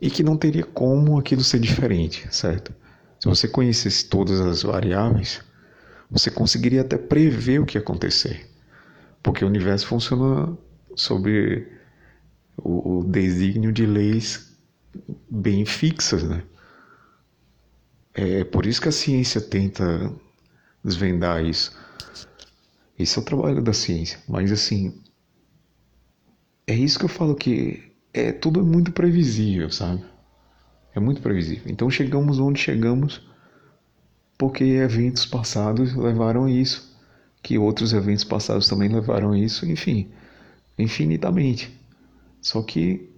e 0.00 0.10
que 0.10 0.22
não 0.22 0.36
teria 0.36 0.64
como 0.64 1.18
aquilo 1.18 1.42
ser 1.42 1.60
diferente, 1.60 2.26
certo? 2.34 2.74
Se 3.18 3.28
você 3.28 3.46
conhecesse 3.46 4.08
todas 4.08 4.40
as 4.40 4.62
variáveis, 4.62 5.42
você 6.10 6.30
conseguiria 6.30 6.80
até 6.80 6.98
prever 6.98 7.60
o 7.60 7.66
que 7.66 7.78
ia 7.78 7.82
acontecer, 7.82 8.48
porque 9.22 9.44
o 9.44 9.48
universo 9.48 9.86
funciona 9.86 10.56
sobre 10.96 11.68
o, 12.56 12.98
o 12.98 13.04
desígnio 13.04 13.72
de 13.72 13.86
leis 13.86 14.56
bem 15.30 15.64
fixas, 15.64 16.24
né? 16.24 16.42
É 18.12 18.42
por 18.42 18.66
isso 18.66 18.80
que 18.80 18.88
a 18.88 18.92
ciência 18.92 19.40
tenta 19.40 20.12
desvendar 20.84 21.44
isso. 21.44 21.76
Esse 22.98 23.18
é 23.18 23.22
o 23.22 23.24
trabalho 23.24 23.62
da 23.62 23.72
ciência. 23.72 24.18
Mas 24.28 24.52
assim, 24.52 24.94
é 26.66 26.74
isso 26.74 26.98
que 26.98 27.04
eu 27.04 27.08
falo 27.08 27.34
que 27.34 27.92
é 28.12 28.32
tudo 28.32 28.64
muito 28.64 28.92
previsível, 28.92 29.70
sabe? 29.70 30.04
É 30.94 31.00
muito 31.00 31.22
previsível. 31.22 31.64
Então 31.70 31.90
chegamos 31.90 32.38
onde 32.38 32.60
chegamos 32.60 33.28
porque 34.36 34.64
eventos 34.64 35.26
passados 35.26 35.94
levaram 35.94 36.44
a 36.44 36.50
isso, 36.50 36.96
que 37.42 37.58
outros 37.58 37.92
eventos 37.92 38.24
passados 38.24 38.68
também 38.68 38.88
levaram 38.88 39.32
a 39.32 39.38
isso, 39.38 39.66
enfim, 39.66 40.10
infinitamente. 40.78 41.78
Só 42.40 42.62
que 42.62 43.10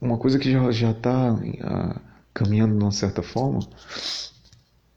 uma 0.00 0.18
coisa 0.18 0.38
que 0.38 0.50
já 0.50 0.70
já 0.70 0.90
está 0.90 1.34
ah, 1.62 2.00
caminhando 2.34 2.76
de 2.76 2.84
uma 2.84 2.92
certa 2.92 3.22
forma 3.22 3.60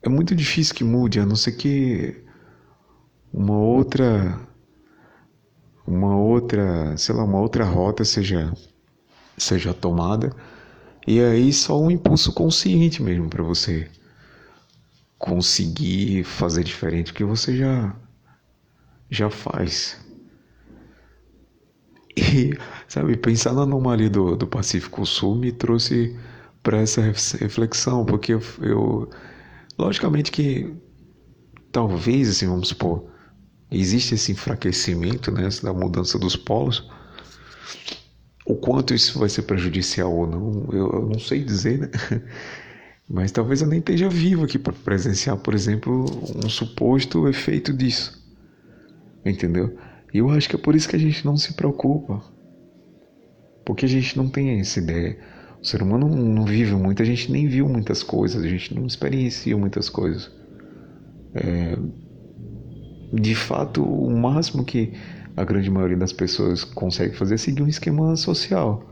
é 0.06 0.10
muito 0.10 0.34
difícil 0.34 0.74
que 0.74 0.84
mude, 0.84 1.20
a 1.20 1.26
não 1.26 1.36
ser 1.36 1.52
que 1.52 2.22
uma 3.32 3.56
outra 3.58 4.40
uma 5.86 6.16
outra, 6.16 6.96
sei 6.96 7.14
lá, 7.14 7.24
uma 7.24 7.40
outra 7.40 7.64
rota 7.64 8.04
seja 8.04 8.52
seja 9.36 9.72
tomada. 9.74 10.34
E 11.06 11.20
aí 11.20 11.52
só 11.52 11.80
um 11.80 11.90
impulso 11.90 12.32
consciente 12.32 13.02
mesmo 13.02 13.28
para 13.28 13.42
você 13.42 13.88
conseguir 15.18 16.24
fazer 16.24 16.64
diferente 16.64 17.12
que 17.12 17.24
você 17.24 17.56
já 17.56 17.94
já 19.10 19.30
faz. 19.30 19.98
E, 22.16 22.52
sabe, 22.88 23.16
pensar 23.16 23.52
na 23.52 23.62
anomalia 23.62 24.08
do, 24.08 24.36
do 24.36 24.46
Pacífico 24.46 25.04
Sul 25.04 25.36
me 25.36 25.52
trouxe 25.52 26.16
para 26.62 26.78
essa 26.78 27.00
reflexão, 27.02 28.04
porque 28.04 28.34
eu, 28.34 28.40
eu, 28.60 29.10
logicamente 29.78 30.30
que 30.30 30.74
talvez, 31.70 32.28
assim, 32.28 32.46
vamos 32.46 32.68
supor, 32.68 33.10
existe 33.70 34.14
esse 34.14 34.32
enfraquecimento, 34.32 35.30
né, 35.30 35.48
da 35.62 35.72
mudança 35.72 36.18
dos 36.18 36.36
polos, 36.36 36.88
o 38.46 38.54
quanto 38.54 38.94
isso 38.94 39.18
vai 39.18 39.28
ser 39.28 39.42
prejudicial 39.42 40.14
ou 40.14 40.26
não, 40.26 40.68
eu, 40.72 40.90
eu 40.92 41.08
não 41.12 41.18
sei 41.18 41.42
dizer, 41.42 41.78
né? 41.80 41.90
Mas 43.08 43.30
talvez 43.30 43.60
eu 43.60 43.68
nem 43.68 43.78
esteja 43.78 44.08
vivo 44.08 44.44
aqui 44.44 44.58
para 44.58 44.72
presenciar, 44.72 45.36
por 45.36 45.54
exemplo, 45.54 46.06
um 46.44 46.48
suposto 46.48 47.28
efeito 47.28 47.72
disso. 47.72 48.20
Entendeu? 49.24 49.78
E 50.12 50.18
eu 50.18 50.28
acho 50.30 50.48
que 50.48 50.56
é 50.56 50.58
por 50.58 50.74
isso 50.74 50.88
que 50.88 50.96
a 50.96 50.98
gente 50.98 51.24
não 51.24 51.36
se 51.36 51.54
preocupa. 51.54 52.20
Porque 53.64 53.84
a 53.84 53.88
gente 53.88 54.16
não 54.16 54.28
tem 54.28 54.58
essa 54.58 54.80
ideia. 54.80 55.18
O 55.60 55.64
ser 55.64 55.82
humano 55.82 56.08
não 56.08 56.44
vive 56.44 56.74
muito, 56.74 57.02
a 57.02 57.04
gente 57.04 57.30
nem 57.32 57.48
viu 57.48 57.68
muitas 57.68 58.02
coisas, 58.02 58.42
a 58.42 58.48
gente 58.48 58.74
não 58.74 58.86
experiencia 58.86 59.56
muitas 59.56 59.88
coisas. 59.88 60.30
É, 61.34 61.76
de 63.12 63.34
fato, 63.34 63.82
o 63.82 64.10
máximo 64.10 64.64
que 64.64 64.92
a 65.36 65.44
grande 65.44 65.70
maioria 65.70 65.96
das 65.96 66.12
pessoas 66.12 66.64
consegue 66.64 67.16
fazer 67.16 67.34
é 67.34 67.38
seguir 67.38 67.62
um 67.62 67.68
esquema 67.68 68.16
social. 68.16 68.82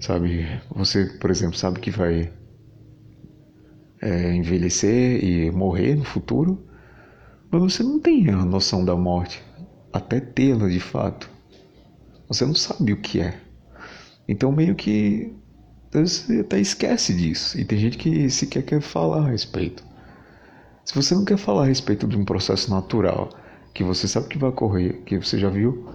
Sabe? 0.00 0.46
Você, 0.74 1.06
por 1.18 1.30
exemplo, 1.30 1.56
sabe 1.56 1.80
que 1.80 1.90
vai 1.90 2.30
é, 4.00 4.34
envelhecer 4.34 5.24
e 5.24 5.50
morrer 5.50 5.94
no 5.94 6.04
futuro, 6.04 6.62
mas 7.50 7.62
você 7.62 7.82
não 7.82 7.98
tem 7.98 8.28
a 8.28 8.44
noção 8.44 8.84
da 8.84 8.94
morte, 8.94 9.42
até 9.92 10.20
tê-la 10.20 10.68
de 10.68 10.80
fato. 10.80 11.30
Você 12.28 12.44
não 12.44 12.54
sabe 12.54 12.92
o 12.92 12.96
que 13.00 13.20
é. 13.20 13.40
Então, 14.28 14.50
meio 14.52 14.74
que 14.74 15.34
você 16.00 16.40
até 16.40 16.60
esquece 16.60 17.14
disso. 17.14 17.58
E 17.58 17.64
tem 17.64 17.78
gente 17.78 17.98
que 17.98 18.28
sequer 18.30 18.62
quer 18.62 18.80
falar 18.80 19.26
a 19.26 19.30
respeito. 19.30 19.84
Se 20.84 20.94
você 20.94 21.14
não 21.14 21.24
quer 21.24 21.38
falar 21.38 21.62
a 21.62 21.66
respeito 21.66 22.06
de 22.06 22.16
um 22.16 22.24
processo 22.24 22.70
natural, 22.70 23.30
que 23.72 23.82
você 23.82 24.06
sabe 24.06 24.28
que 24.28 24.38
vai 24.38 24.50
ocorrer, 24.50 25.02
que 25.04 25.18
você 25.18 25.38
já 25.38 25.48
viu 25.48 25.88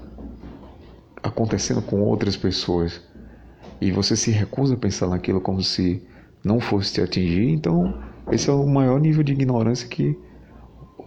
acontecendo 1.21 1.81
com 1.81 2.01
outras 2.01 2.35
pessoas, 2.35 3.01
e 3.81 3.91
você 3.91 4.15
se 4.15 4.31
recusa 4.31 4.73
a 4.73 4.77
pensar 4.77 5.07
naquilo 5.07 5.39
como 5.39 5.61
se 5.61 6.01
não 6.43 6.59
fosse 6.59 6.93
te 6.93 7.01
atingir, 7.01 7.49
então 7.49 8.01
esse 8.31 8.49
é 8.49 8.53
o 8.53 8.65
maior 8.65 8.99
nível 8.99 9.23
de 9.23 9.33
ignorância 9.33 9.87
que 9.87 10.17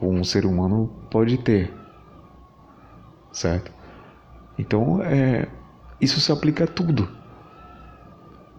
um 0.00 0.24
ser 0.24 0.46
humano 0.46 0.90
pode 1.10 1.38
ter, 1.38 1.72
certo? 3.32 3.70
Então, 4.58 5.02
é, 5.02 5.48
isso 6.00 6.20
se 6.20 6.32
aplica 6.32 6.64
a 6.64 6.66
tudo. 6.66 7.08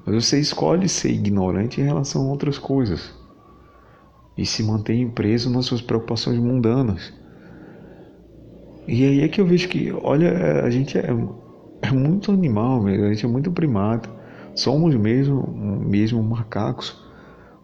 Mas 0.05 0.25
você 0.25 0.39
escolhe 0.39 0.89
ser 0.89 1.11
ignorante 1.11 1.79
em 1.79 1.83
relação 1.83 2.23
a 2.23 2.29
outras 2.29 2.57
coisas 2.57 3.13
e 4.37 4.45
se 4.45 4.63
mantém 4.63 5.09
preso 5.09 5.49
nas 5.49 5.65
suas 5.65 5.81
preocupações 5.81 6.37
mundanas. 6.37 7.13
E 8.87 9.05
aí 9.05 9.21
é 9.21 9.27
que 9.27 9.39
eu 9.39 9.45
vejo 9.45 9.69
que, 9.69 9.91
olha, 9.91 10.63
a 10.63 10.69
gente 10.69 10.97
é, 10.97 11.07
é 11.81 11.91
muito 11.91 12.31
animal, 12.31 12.81
mesmo, 12.81 13.05
a 13.05 13.13
gente 13.13 13.25
é 13.25 13.29
muito 13.29 13.51
primata. 13.51 14.09
Somos 14.55 14.93
mesmo, 14.95 15.47
mesmo 15.87 16.21
macacos, 16.21 17.01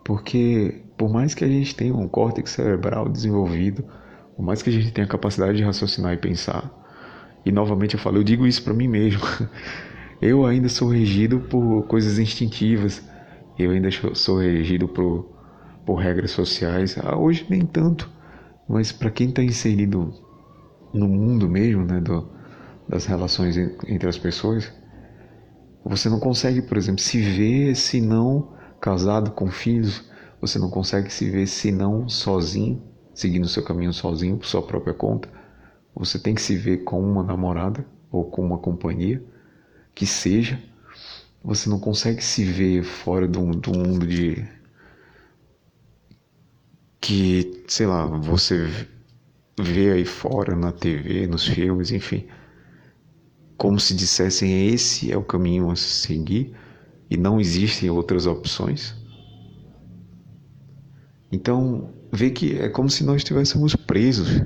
porque 0.04 0.82
por 0.98 1.10
mais 1.10 1.34
que 1.34 1.44
a 1.44 1.48
gente 1.48 1.76
tenha 1.76 1.94
um 1.94 2.08
córtex 2.08 2.52
cerebral 2.52 3.10
desenvolvido, 3.10 3.84
por 4.36 4.44
mais 4.44 4.62
que 4.62 4.70
a 4.70 4.74
gente 4.74 4.92
tenha 4.92 5.06
a 5.06 5.10
capacidade 5.10 5.58
de 5.58 5.64
raciocinar 5.64 6.14
e 6.14 6.18
pensar, 6.18 6.72
e 7.46 7.52
novamente 7.52 7.96
eu 7.96 8.00
falo, 8.00 8.18
eu 8.18 8.24
digo 8.24 8.48
isso 8.48 8.64
para 8.64 8.74
mim 8.74 8.88
mesmo. 8.88 9.22
Eu 10.22 10.46
ainda 10.46 10.68
sou 10.68 10.90
regido 10.90 11.40
por 11.40 11.84
coisas 11.84 12.20
instintivas. 12.20 13.02
Eu 13.58 13.72
ainda 13.72 13.90
sou 14.14 14.40
regido 14.40 14.88
por, 14.88 15.30
por 15.86 15.96
regras 15.96 16.32
sociais. 16.32 16.98
Ah, 16.98 17.18
hoje 17.18 17.46
nem 17.50 17.66
tanto, 17.66 18.10
mas 18.68 18.92
para 18.92 19.10
quem 19.10 19.30
está 19.30 19.42
inserido 19.42 20.14
no 20.94 21.08
mundo 21.08 21.48
mesmo, 21.48 21.86
né, 21.86 22.02
do, 22.02 22.28
das 22.88 23.06
relações 23.06 23.58
entre 23.58 24.10
as 24.10 24.18
pessoas, 24.18 24.74
você 25.86 26.10
não 26.10 26.20
consegue, 26.20 26.62
por 26.62 26.78
exemplo, 26.78 27.02
se 27.02 27.22
ver 27.22 27.76
se 27.76 28.02
não 28.02 28.54
casado 28.82 29.32
com 29.32 29.50
filhos. 29.50 30.10
Você 30.42 30.60
não 30.60 30.70
consegue 30.70 31.12
se 31.12 31.30
ver 31.30 31.48
se 31.48 31.72
não 31.72 32.10
sozinho, 32.10 32.82
seguindo 33.14 33.48
seu 33.48 33.64
caminho 33.64 33.94
sozinho 33.94 34.38
por 34.38 34.46
sua 34.46 34.62
própria 34.62 34.94
conta. 34.94 35.30
Você 35.96 36.20
tem 36.20 36.36
que 36.36 36.42
se 36.42 36.56
ver 36.58 36.84
com 36.84 37.02
uma 37.02 37.24
namorada 37.24 37.86
ou 38.12 38.26
com 38.26 38.46
uma 38.46 38.58
companhia 38.58 39.24
que 40.00 40.06
seja, 40.06 40.58
você 41.44 41.70
não 41.70 41.78
consegue 41.78 42.24
se 42.24 42.46
ver 42.46 42.86
fora 42.86 43.28
do, 43.28 43.52
do 43.52 43.78
mundo 43.78 44.08
de. 44.08 44.48
que, 47.02 47.66
sei 47.68 47.86
lá, 47.86 48.06
você 48.06 48.66
vê 49.60 49.92
aí 49.92 50.06
fora 50.06 50.56
na 50.56 50.72
TV, 50.72 51.28
nos 51.28 51.46
filmes, 51.46 51.92
enfim. 51.92 52.26
Como 53.58 53.78
se 53.78 53.94
dissessem 53.94 54.70
esse 54.70 55.12
é 55.12 55.18
o 55.18 55.24
caminho 55.24 55.70
a 55.70 55.76
seguir 55.76 56.56
e 57.10 57.18
não 57.18 57.38
existem 57.38 57.90
outras 57.90 58.26
opções. 58.26 58.96
Então, 61.30 61.94
vê 62.10 62.30
que 62.30 62.58
é 62.58 62.70
como 62.70 62.90
se 62.90 63.04
nós 63.04 63.18
estivéssemos 63.18 63.76
presos. 63.76 64.44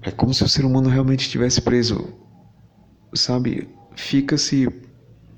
É 0.00 0.10
como 0.10 0.32
se 0.32 0.42
o 0.42 0.48
ser 0.48 0.64
humano 0.64 0.88
realmente 0.88 1.20
estivesse 1.20 1.60
preso 1.60 2.21
sabe, 3.14 3.68
fica-se, 3.94 4.68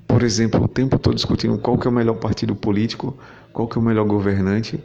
por 0.07 0.23
exemplo, 0.23 0.63
o 0.63 0.67
tempo 0.67 0.97
todo 0.97 1.15
discutindo 1.15 1.57
qual 1.57 1.77
que 1.77 1.87
é 1.87 1.89
o 1.89 1.93
melhor 1.93 2.15
partido 2.15 2.55
político, 2.55 3.17
qual 3.51 3.67
que 3.67 3.77
é 3.77 3.81
o 3.81 3.83
melhor 3.83 4.05
governante, 4.05 4.83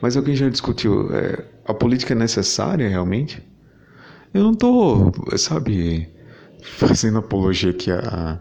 mas 0.00 0.16
alguém 0.16 0.34
já 0.34 0.48
discutiu, 0.48 1.14
é, 1.14 1.44
a 1.66 1.74
política 1.74 2.14
é 2.14 2.16
necessária 2.16 2.88
realmente? 2.88 3.42
Eu 4.32 4.44
não 4.44 4.52
estou, 4.52 5.12
sabe, 5.36 6.08
fazendo 6.62 7.18
apologia 7.18 7.70
aqui 7.70 7.90
a, 7.90 8.40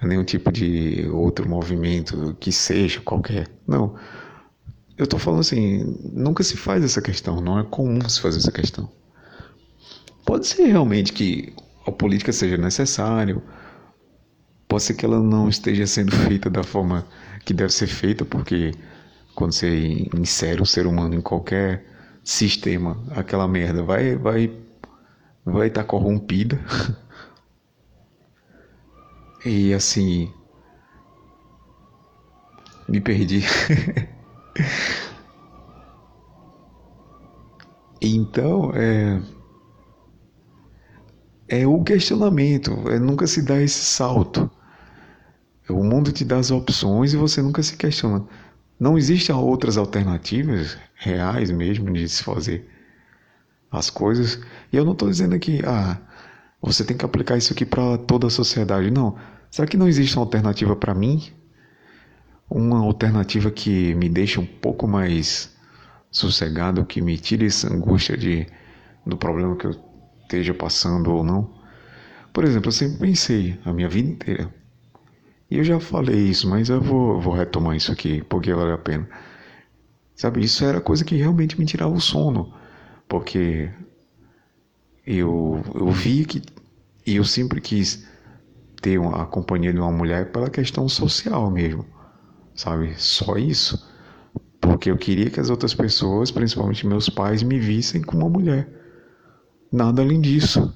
a 0.00 0.06
nenhum 0.06 0.24
tipo 0.24 0.52
de 0.52 1.08
outro 1.12 1.48
movimento 1.48 2.36
que 2.38 2.52
seja 2.52 3.00
qualquer, 3.00 3.48
não. 3.66 3.94
Eu 4.96 5.04
estou 5.04 5.18
falando 5.18 5.40
assim, 5.40 5.98
nunca 6.12 6.44
se 6.44 6.56
faz 6.56 6.84
essa 6.84 7.02
questão, 7.02 7.40
não 7.40 7.58
é 7.58 7.64
comum 7.64 8.08
se 8.08 8.20
fazer 8.20 8.38
essa 8.38 8.52
questão. 8.52 8.88
Pode 10.24 10.46
ser 10.46 10.66
realmente 10.66 11.12
que 11.12 11.52
a 11.86 11.92
política 11.92 12.32
seja 12.32 12.56
necessário, 12.56 13.42
pode 14.68 14.82
ser 14.82 14.94
que 14.94 15.04
ela 15.04 15.20
não 15.20 15.48
esteja 15.48 15.86
sendo 15.86 16.12
feita 16.26 16.50
da 16.50 16.62
forma 16.62 17.06
que 17.44 17.52
deve 17.52 17.72
ser 17.72 17.86
feita, 17.86 18.24
porque 18.24 18.72
quando 19.34 19.52
você 19.52 20.08
insere 20.16 20.62
o 20.62 20.66
ser 20.66 20.86
humano 20.86 21.14
em 21.14 21.20
qualquer 21.20 21.84
sistema, 22.22 22.96
aquela 23.10 23.46
merda 23.46 23.82
vai 23.82 24.16
vai 24.16 24.50
vai 25.44 25.68
estar 25.68 25.82
tá 25.82 25.88
corrompida. 25.88 26.58
e 29.44 29.74
assim 29.74 30.32
me 32.88 33.00
perdi. 33.00 33.42
então, 38.00 38.72
é 38.74 39.20
é 41.54 41.66
o 41.66 41.82
questionamento, 41.82 42.88
é 42.88 42.98
nunca 42.98 43.26
se 43.26 43.42
dá 43.42 43.60
esse 43.60 43.84
salto. 43.84 44.50
O 45.68 45.82
mundo 45.82 46.12
te 46.12 46.24
dá 46.24 46.38
as 46.38 46.50
opções 46.50 47.14
e 47.14 47.16
você 47.16 47.40
nunca 47.40 47.62
se 47.62 47.76
questiona. 47.76 48.24
Não 48.78 48.98
existem 48.98 49.34
outras 49.34 49.76
alternativas 49.76 50.76
reais 50.94 51.50
mesmo 51.50 51.92
de 51.92 52.08
se 52.08 52.22
fazer 52.22 52.68
as 53.70 53.88
coisas. 53.88 54.40
E 54.72 54.76
eu 54.76 54.84
não 54.84 54.92
estou 54.92 55.08
dizendo 55.08 55.38
que 55.38 55.62
ah, 55.64 55.98
você 56.60 56.84
tem 56.84 56.96
que 56.96 57.04
aplicar 57.04 57.36
isso 57.36 57.52
aqui 57.52 57.64
para 57.64 57.96
toda 57.98 58.26
a 58.26 58.30
sociedade. 58.30 58.90
Não. 58.90 59.16
Será 59.50 59.66
que 59.66 59.76
não 59.76 59.88
existe 59.88 60.16
uma 60.16 60.24
alternativa 60.24 60.74
para 60.74 60.94
mim? 60.94 61.22
Uma 62.50 62.80
alternativa 62.80 63.50
que 63.50 63.94
me 63.94 64.08
deixe 64.08 64.38
um 64.40 64.46
pouco 64.46 64.86
mais 64.86 65.54
sossegado, 66.10 66.84
que 66.84 67.00
me 67.00 67.16
tire 67.16 67.46
essa 67.46 67.72
angústia 67.72 68.16
de, 68.16 68.46
do 69.06 69.16
problema 69.16 69.56
que 69.56 69.66
eu 69.66 69.93
esteja 70.34 70.52
passando 70.52 71.12
ou 71.12 71.22
não. 71.22 71.50
Por 72.32 72.44
exemplo, 72.44 72.68
eu 72.68 72.72
sempre 72.72 72.98
pensei 72.98 73.58
a 73.64 73.72
minha 73.72 73.88
vida 73.88 74.08
inteira. 74.08 74.54
E 75.50 75.58
eu 75.58 75.64
já 75.64 75.78
falei 75.78 76.16
isso, 76.16 76.48
mas 76.48 76.68
eu 76.68 76.80
vou, 76.80 77.20
vou 77.20 77.32
retomar 77.32 77.76
isso 77.76 77.92
aqui, 77.92 78.22
porque 78.28 78.52
vale 78.52 78.72
a 78.72 78.78
pena. 78.78 79.08
Sabe, 80.16 80.44
isso 80.44 80.64
era 80.64 80.80
coisa 80.80 81.04
que 81.04 81.16
realmente 81.16 81.58
me 81.58 81.66
tirava 81.66 81.92
o 81.92 82.00
sono. 82.00 82.52
Porque 83.08 83.70
eu, 85.06 85.62
eu 85.74 85.90
vi 85.90 86.24
que. 86.24 86.42
E 87.06 87.16
eu 87.16 87.24
sempre 87.24 87.60
quis 87.60 88.06
ter 88.80 88.98
a 89.00 89.26
companhia 89.26 89.72
de 89.72 89.78
uma 89.78 89.92
mulher 89.92 90.32
pela 90.32 90.50
questão 90.50 90.88
social 90.88 91.50
mesmo. 91.50 91.84
Sabe? 92.54 92.94
Só 92.96 93.36
isso. 93.36 93.92
Porque 94.60 94.90
eu 94.90 94.96
queria 94.96 95.30
que 95.30 95.38
as 95.38 95.50
outras 95.50 95.74
pessoas, 95.74 96.30
principalmente 96.30 96.86
meus 96.86 97.08
pais, 97.08 97.42
me 97.42 97.58
vissem 97.58 98.00
como 98.00 98.22
uma 98.26 98.30
mulher. 98.30 98.83
Nada 99.74 100.02
além 100.02 100.20
disso. 100.20 100.72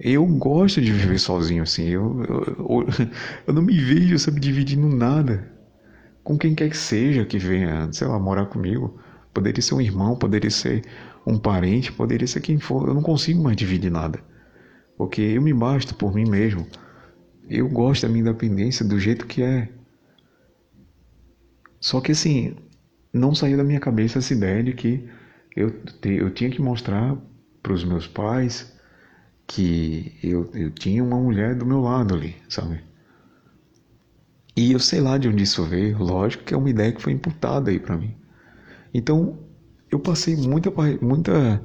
Eu 0.00 0.26
gosto 0.26 0.80
de 0.80 0.90
viver 0.90 1.20
sozinho, 1.20 1.62
assim. 1.62 1.90
Eu, 1.90 2.24
eu, 2.24 2.86
eu 3.46 3.54
não 3.54 3.62
me 3.62 3.78
vejo, 3.78 4.18
sabe, 4.18 4.40
dividindo 4.40 4.88
nada. 4.88 5.48
Com 6.24 6.36
quem 6.36 6.52
quer 6.52 6.68
que 6.70 6.76
seja 6.76 7.24
que 7.24 7.38
venha, 7.38 7.88
sei 7.92 8.08
lá, 8.08 8.18
morar 8.18 8.46
comigo. 8.46 8.98
Poderia 9.32 9.62
ser 9.62 9.74
um 9.74 9.80
irmão, 9.80 10.16
poderia 10.16 10.50
ser 10.50 10.82
um 11.24 11.38
parente, 11.38 11.92
poderia 11.92 12.26
ser 12.26 12.40
quem 12.40 12.58
for. 12.58 12.88
Eu 12.88 12.94
não 12.94 13.02
consigo 13.02 13.40
mais 13.44 13.56
dividir 13.56 13.92
nada. 13.92 14.18
Porque 14.96 15.22
eu 15.22 15.40
me 15.40 15.54
basto 15.54 15.94
por 15.94 16.12
mim 16.12 16.28
mesmo. 16.28 16.66
Eu 17.48 17.68
gosto 17.68 18.02
da 18.02 18.08
minha 18.08 18.22
independência 18.22 18.84
do 18.84 18.98
jeito 18.98 19.24
que 19.24 19.40
é. 19.40 19.68
Só 21.78 22.00
que 22.00 22.10
assim, 22.10 22.56
não 23.12 23.36
saiu 23.36 23.56
da 23.56 23.62
minha 23.62 23.78
cabeça 23.78 24.18
essa 24.18 24.34
ideia 24.34 24.64
de 24.64 24.72
que 24.72 25.08
eu, 25.54 25.72
eu 26.02 26.30
tinha 26.30 26.50
que 26.50 26.60
mostrar 26.60 27.16
para 27.62 27.72
os 27.72 27.84
meus 27.84 28.06
pais 28.06 28.72
que 29.46 30.18
eu, 30.22 30.50
eu 30.54 30.70
tinha 30.70 31.02
uma 31.02 31.18
mulher 31.18 31.54
do 31.54 31.66
meu 31.66 31.80
lado 31.80 32.14
ali, 32.14 32.36
sabe? 32.48 32.80
E 34.56 34.72
eu 34.72 34.78
sei 34.78 35.00
lá 35.00 35.18
de 35.18 35.28
onde 35.28 35.42
isso 35.42 35.64
veio, 35.64 35.98
lógico 35.98 36.44
que 36.44 36.54
é 36.54 36.56
uma 36.56 36.70
ideia 36.70 36.92
que 36.92 37.02
foi 37.02 37.12
imputada 37.12 37.70
aí 37.70 37.78
para 37.78 37.96
mim. 37.96 38.14
Então, 38.92 39.38
eu 39.90 39.98
passei 39.98 40.36
muita, 40.36 40.70
muita, 41.00 41.62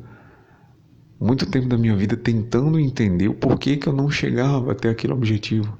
muito 1.19 1.45
tempo 1.45 1.67
da 1.67 1.77
minha 1.77 1.95
vida 1.95 2.15
tentando 2.15 2.79
entender 2.79 3.27
o 3.27 3.33
porquê 3.33 3.77
que 3.77 3.87
eu 3.87 3.93
não 3.93 4.09
chegava 4.09 4.71
até 4.71 4.89
aquele 4.89 5.13
objetivo. 5.13 5.77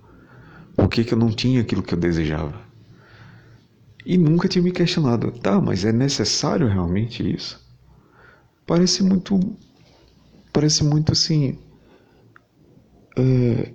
Por 0.75 0.89
que, 0.89 1.04
que 1.04 1.13
eu 1.13 1.17
não 1.17 1.30
tinha 1.30 1.62
aquilo 1.62 1.82
que 1.82 1.93
eu 1.93 1.99
desejava. 1.99 2.62
E 4.06 4.17
nunca 4.17 4.47
tinha 4.47 4.62
me 4.62 4.71
questionado, 4.71 5.32
tá, 5.32 5.60
mas 5.60 5.84
é 5.84 5.91
necessário 5.91 6.67
realmente 6.67 7.28
isso? 7.34 7.60
Parece 8.67 9.04
muito. 9.04 9.39
Parece 10.56 10.86
muito 10.86 11.12
assim. 11.12 11.60
É, 13.18 13.74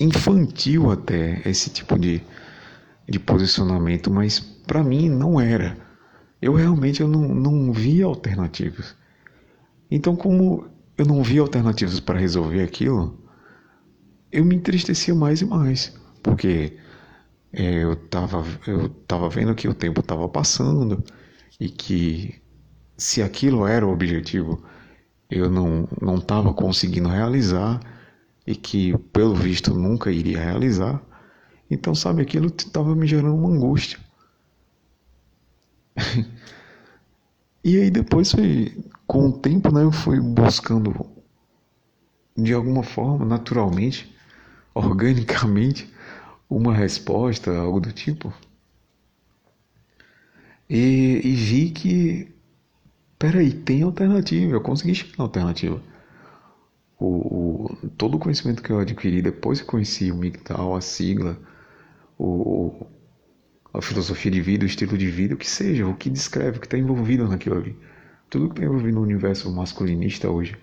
infantil 0.00 0.90
até 0.90 1.42
esse 1.44 1.68
tipo 1.68 1.98
de, 1.98 2.22
de 3.06 3.18
posicionamento, 3.18 4.10
mas 4.10 4.40
para 4.40 4.82
mim 4.82 5.10
não 5.10 5.38
era. 5.38 5.76
Eu 6.40 6.54
realmente 6.54 7.02
eu 7.02 7.08
não, 7.08 7.28
não 7.28 7.74
via 7.74 8.06
alternativas. 8.06 8.96
Então, 9.90 10.16
como 10.16 10.66
eu 10.96 11.04
não 11.04 11.22
via 11.22 11.42
alternativas 11.42 12.00
para 12.00 12.18
resolver 12.18 12.62
aquilo, 12.62 13.22
eu 14.32 14.46
me 14.46 14.56
entristecia 14.56 15.14
mais 15.14 15.42
e 15.42 15.44
mais, 15.44 15.94
porque 16.22 16.78
é, 17.52 17.84
eu 17.84 17.92
estava 17.92 18.42
eu 18.66 18.88
tava 19.06 19.28
vendo 19.28 19.54
que 19.54 19.68
o 19.68 19.74
tempo 19.74 20.00
estava 20.00 20.26
passando 20.26 21.04
e 21.60 21.68
que 21.68 22.40
se 22.96 23.22
aquilo 23.22 23.66
era 23.66 23.86
o 23.86 23.92
objetivo, 23.92 24.64
eu 25.30 25.50
não 25.50 25.88
não 26.00 26.16
estava 26.16 26.52
conseguindo 26.54 27.08
realizar 27.08 27.80
e 28.46 28.54
que 28.56 28.96
pelo 29.12 29.34
visto 29.34 29.74
nunca 29.74 30.10
iria 30.10 30.40
realizar. 30.40 31.02
Então, 31.70 31.94
sabe, 31.94 32.22
aquilo 32.22 32.46
estava 32.46 32.94
me 32.94 33.06
gerando 33.06 33.34
uma 33.36 33.50
angústia. 33.50 33.98
e 37.62 37.76
aí 37.76 37.90
depois 37.90 38.32
foi, 38.32 38.74
com 39.06 39.28
o 39.28 39.32
tempo, 39.38 39.72
né, 39.72 39.82
eu 39.82 39.92
fui 39.92 40.18
buscando 40.20 41.06
de 42.36 42.54
alguma 42.54 42.82
forma, 42.82 43.24
naturalmente, 43.26 44.14
organicamente, 44.74 45.92
uma 46.48 46.72
resposta, 46.74 47.54
algo 47.54 47.80
do 47.80 47.92
tipo. 47.92 48.32
E, 50.70 51.20
e 51.24 51.34
vi 51.34 51.70
que, 51.70 52.32
peraí, 53.18 53.52
tem 53.52 53.82
alternativa, 53.82 54.52
eu 54.52 54.60
consegui 54.60 54.94
chegar 54.94 55.18
na 55.18 55.24
alternativa. 55.24 55.82
O, 56.98 57.06
o, 57.06 57.88
todo 57.96 58.16
o 58.16 58.18
conhecimento 58.18 58.62
que 58.62 58.70
eu 58.70 58.78
adquiri 58.78 59.22
depois 59.22 59.60
que 59.60 59.66
conheci 59.66 60.10
o 60.10 60.16
MGTOW, 60.16 60.76
a 60.76 60.80
sigla, 60.80 61.38
o, 62.18 62.86
a 63.72 63.80
filosofia 63.82 64.30
de 64.30 64.40
vida, 64.40 64.64
o 64.64 64.66
estilo 64.66 64.96
de 64.98 65.08
vida, 65.08 65.34
o 65.34 65.36
que 65.38 65.48
seja, 65.48 65.86
o 65.86 65.94
que 65.94 66.10
descreve, 66.10 66.58
o 66.58 66.60
que 66.60 66.66
está 66.66 66.78
envolvido 66.78 67.28
naquilo 67.28 67.56
ali. 67.56 67.76
Tudo 68.28 68.48
que 68.48 68.54
está 68.54 68.64
envolvido 68.64 68.96
no 68.96 69.02
universo 69.02 69.50
masculinista 69.54 70.30
hoje. 70.30 70.56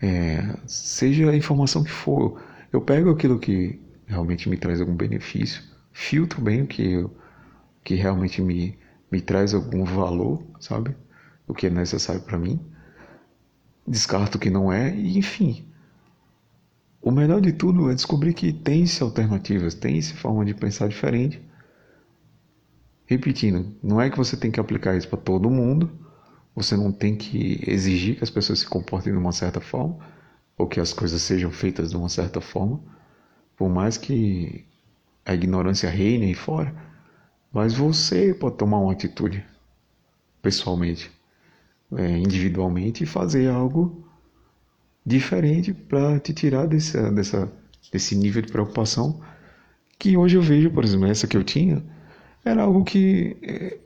É, 0.00 0.56
seja 0.66 1.30
a 1.30 1.36
informação 1.36 1.82
que 1.82 1.90
for, 1.90 2.40
eu 2.72 2.80
pego 2.80 3.10
aquilo 3.10 3.38
que 3.38 3.80
realmente 4.06 4.48
me 4.48 4.56
traz 4.56 4.80
algum 4.80 4.94
benefício, 4.94 5.62
filtro 5.92 6.42
bem 6.42 6.62
o 6.62 6.66
que, 6.66 7.06
que 7.82 7.94
realmente 7.94 8.42
me, 8.42 8.78
me 9.10 9.20
traz 9.20 9.54
algum 9.54 9.84
valor, 9.84 10.42
sabe? 10.60 10.94
O 11.46 11.54
que 11.54 11.66
é 11.66 11.70
necessário 11.70 12.22
para 12.22 12.38
mim, 12.38 12.60
descarto 13.86 14.38
o 14.38 14.40
que 14.40 14.50
não 14.50 14.72
é, 14.72 14.94
e 14.94 15.18
enfim. 15.18 15.66
O 17.02 17.10
melhor 17.10 17.40
de 17.40 17.52
tudo 17.52 17.90
é 17.90 17.94
descobrir 17.94 18.32
que 18.32 18.52
tem-se 18.52 19.02
alternativas, 19.02 19.74
tem-se 19.74 20.14
forma 20.14 20.44
de 20.44 20.54
pensar 20.54 20.88
diferente. 20.88 21.42
Repetindo, 23.06 23.76
não 23.82 24.00
é 24.00 24.08
que 24.08 24.16
você 24.16 24.36
tem 24.36 24.50
que 24.50 24.58
aplicar 24.58 24.96
isso 24.96 25.08
para 25.08 25.18
todo 25.18 25.50
mundo, 25.50 25.90
você 26.54 26.76
não 26.76 26.90
tem 26.90 27.14
que 27.14 27.60
exigir 27.66 28.16
que 28.16 28.24
as 28.24 28.30
pessoas 28.30 28.60
se 28.60 28.66
comportem 28.66 29.12
de 29.12 29.18
uma 29.18 29.32
certa 29.32 29.60
forma, 29.60 29.98
ou 30.56 30.66
que 30.66 30.80
as 30.80 30.92
coisas 30.92 31.20
sejam 31.20 31.50
feitas 31.50 31.90
de 31.90 31.96
uma 31.96 32.08
certa 32.08 32.40
forma 32.40 32.80
por 33.56 33.68
mais 33.68 33.96
que 33.96 34.66
a 35.24 35.34
ignorância 35.34 35.88
reine 35.88 36.26
aí 36.26 36.34
fora, 36.34 36.74
mas 37.52 37.72
você 37.74 38.34
pode 38.34 38.56
tomar 38.56 38.78
uma 38.78 38.92
atitude 38.92 39.44
pessoalmente, 40.42 41.10
é, 41.96 42.18
individualmente 42.18 43.04
e 43.04 43.06
fazer 43.06 43.48
algo 43.48 44.04
diferente 45.04 45.72
para 45.72 46.18
te 46.18 46.32
tirar 46.32 46.66
desse, 46.66 46.98
dessa, 47.10 47.52
desse 47.92 48.16
nível 48.16 48.42
de 48.42 48.50
preocupação 48.50 49.20
que 49.98 50.16
hoje 50.16 50.36
eu 50.36 50.42
vejo, 50.42 50.70
por 50.70 50.84
exemplo, 50.84 51.06
essa 51.06 51.26
que 51.26 51.36
eu 51.36 51.44
tinha, 51.44 51.82
era 52.44 52.62
algo 52.62 52.84
que, 52.84 53.36
é, 53.42 53.78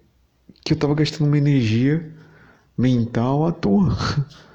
que 0.64 0.72
eu 0.72 0.74
estava 0.74 0.94
gastando 0.94 1.28
uma 1.28 1.38
energia 1.38 2.12
mental 2.76 3.46
à 3.46 3.52
toa. 3.52 3.96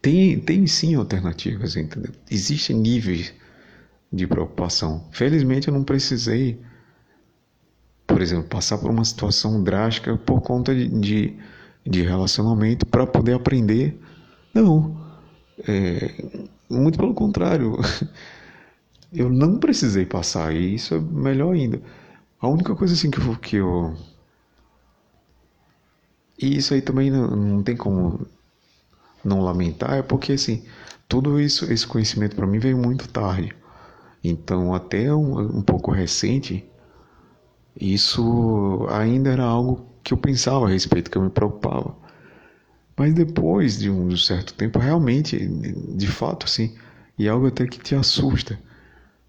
Tem, 0.00 0.38
tem 0.38 0.64
sim 0.66 0.94
alternativas, 0.94 1.74
entendeu? 1.74 2.12
Existem 2.30 2.76
níveis 2.76 3.34
de 4.12 4.26
preocupação. 4.28 5.06
Felizmente 5.10 5.68
eu 5.68 5.74
não 5.74 5.82
precisei, 5.82 6.60
por 8.08 8.22
exemplo, 8.22 8.48
passar 8.48 8.78
por 8.78 8.90
uma 8.90 9.04
situação 9.04 9.62
drástica 9.62 10.16
por 10.16 10.40
conta 10.40 10.74
de, 10.74 10.88
de, 10.88 11.38
de 11.86 12.02
relacionamento 12.02 12.86
para 12.86 13.06
poder 13.06 13.34
aprender. 13.34 14.00
Não. 14.54 14.96
É, 15.68 16.24
muito 16.68 16.98
pelo 16.98 17.14
contrário. 17.14 17.76
Eu 19.12 19.30
não 19.30 19.58
precisei 19.58 20.04
passar, 20.04 20.54
e 20.54 20.74
isso 20.74 20.94
é 20.94 21.00
melhor 21.00 21.54
ainda. 21.54 21.80
A 22.40 22.48
única 22.48 22.74
coisa 22.74 22.94
assim 22.94 23.10
que 23.10 23.18
eu. 23.18 23.36
Que 23.36 23.56
eu 23.56 23.96
e 26.38 26.56
isso 26.56 26.74
aí 26.74 26.80
também 26.82 27.10
não, 27.10 27.28
não 27.28 27.62
tem 27.62 27.76
como 27.76 28.26
não 29.24 29.40
lamentar 29.40 29.94
é 29.94 30.02
porque 30.02 30.32
assim 30.32 30.64
tudo 31.08 31.40
isso 31.40 31.70
esse 31.72 31.86
conhecimento 31.86 32.36
para 32.36 32.46
mim 32.46 32.58
veio 32.58 32.78
muito 32.78 33.08
tarde 33.08 33.52
então 34.22 34.72
até 34.74 35.12
um, 35.12 35.58
um 35.58 35.62
pouco 35.62 35.90
recente 35.90 36.64
isso 37.80 38.86
ainda 38.90 39.30
era 39.30 39.44
algo 39.44 39.86
que 40.02 40.12
eu 40.12 40.18
pensava 40.18 40.66
a 40.66 40.70
respeito 40.70 41.10
que 41.10 41.18
eu 41.18 41.22
me 41.22 41.30
preocupava 41.30 41.96
mas 42.96 43.14
depois 43.14 43.78
de 43.78 43.90
um 43.90 44.16
certo 44.16 44.54
tempo 44.54 44.78
realmente 44.78 45.38
de 45.96 46.06
fato 46.06 46.46
assim 46.46 46.76
e 47.18 47.28
algo 47.28 47.46
até 47.46 47.66
que 47.66 47.78
te 47.78 47.94
assusta 47.94 48.58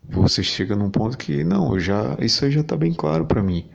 você 0.04 0.42
chega 0.42 0.76
num 0.76 0.90
ponto 0.90 1.18
que 1.18 1.44
não 1.44 1.80
já 1.80 2.18
isso 2.20 2.44
aí 2.46 2.52
já 2.52 2.62
está 2.62 2.76
bem 2.76 2.94
claro 2.94 3.26
para 3.26 3.44
mim 3.44 3.70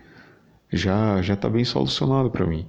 já 0.73 1.23
já 1.23 1.35
está 1.35 1.49
bem 1.49 1.65
solucionado 1.65 2.31
para 2.31 2.47
mim 2.47 2.67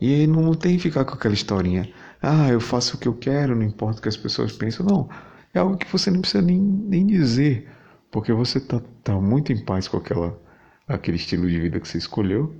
e 0.00 0.14
aí 0.14 0.26
não 0.26 0.54
tem 0.54 0.76
que 0.76 0.82
ficar 0.84 1.04
com 1.04 1.14
aquela 1.14 1.34
historinha. 1.34 1.90
Ah, 2.22 2.48
eu 2.48 2.60
faço 2.60 2.96
o 2.96 2.98
que 3.00 3.08
eu 3.08 3.14
quero, 3.14 3.56
não 3.56 3.64
importa 3.64 3.98
o 3.98 4.02
que 4.02 4.08
as 4.08 4.16
pessoas 4.16 4.52
pensam. 4.52 4.86
Não. 4.86 5.08
É 5.52 5.58
algo 5.58 5.76
que 5.76 5.90
você 5.90 6.10
não 6.10 6.20
precisa 6.20 6.42
nem, 6.42 6.58
nem 6.60 7.06
dizer. 7.06 7.68
Porque 8.10 8.32
você 8.32 8.60
tá, 8.60 8.80
tá 9.02 9.14
muito 9.20 9.52
em 9.52 9.64
paz 9.64 9.88
com 9.88 9.96
aquela, 9.96 10.40
aquele 10.88 11.16
estilo 11.16 11.48
de 11.48 11.60
vida 11.60 11.78
que 11.78 11.86
você 11.86 11.98
escolheu. 11.98 12.54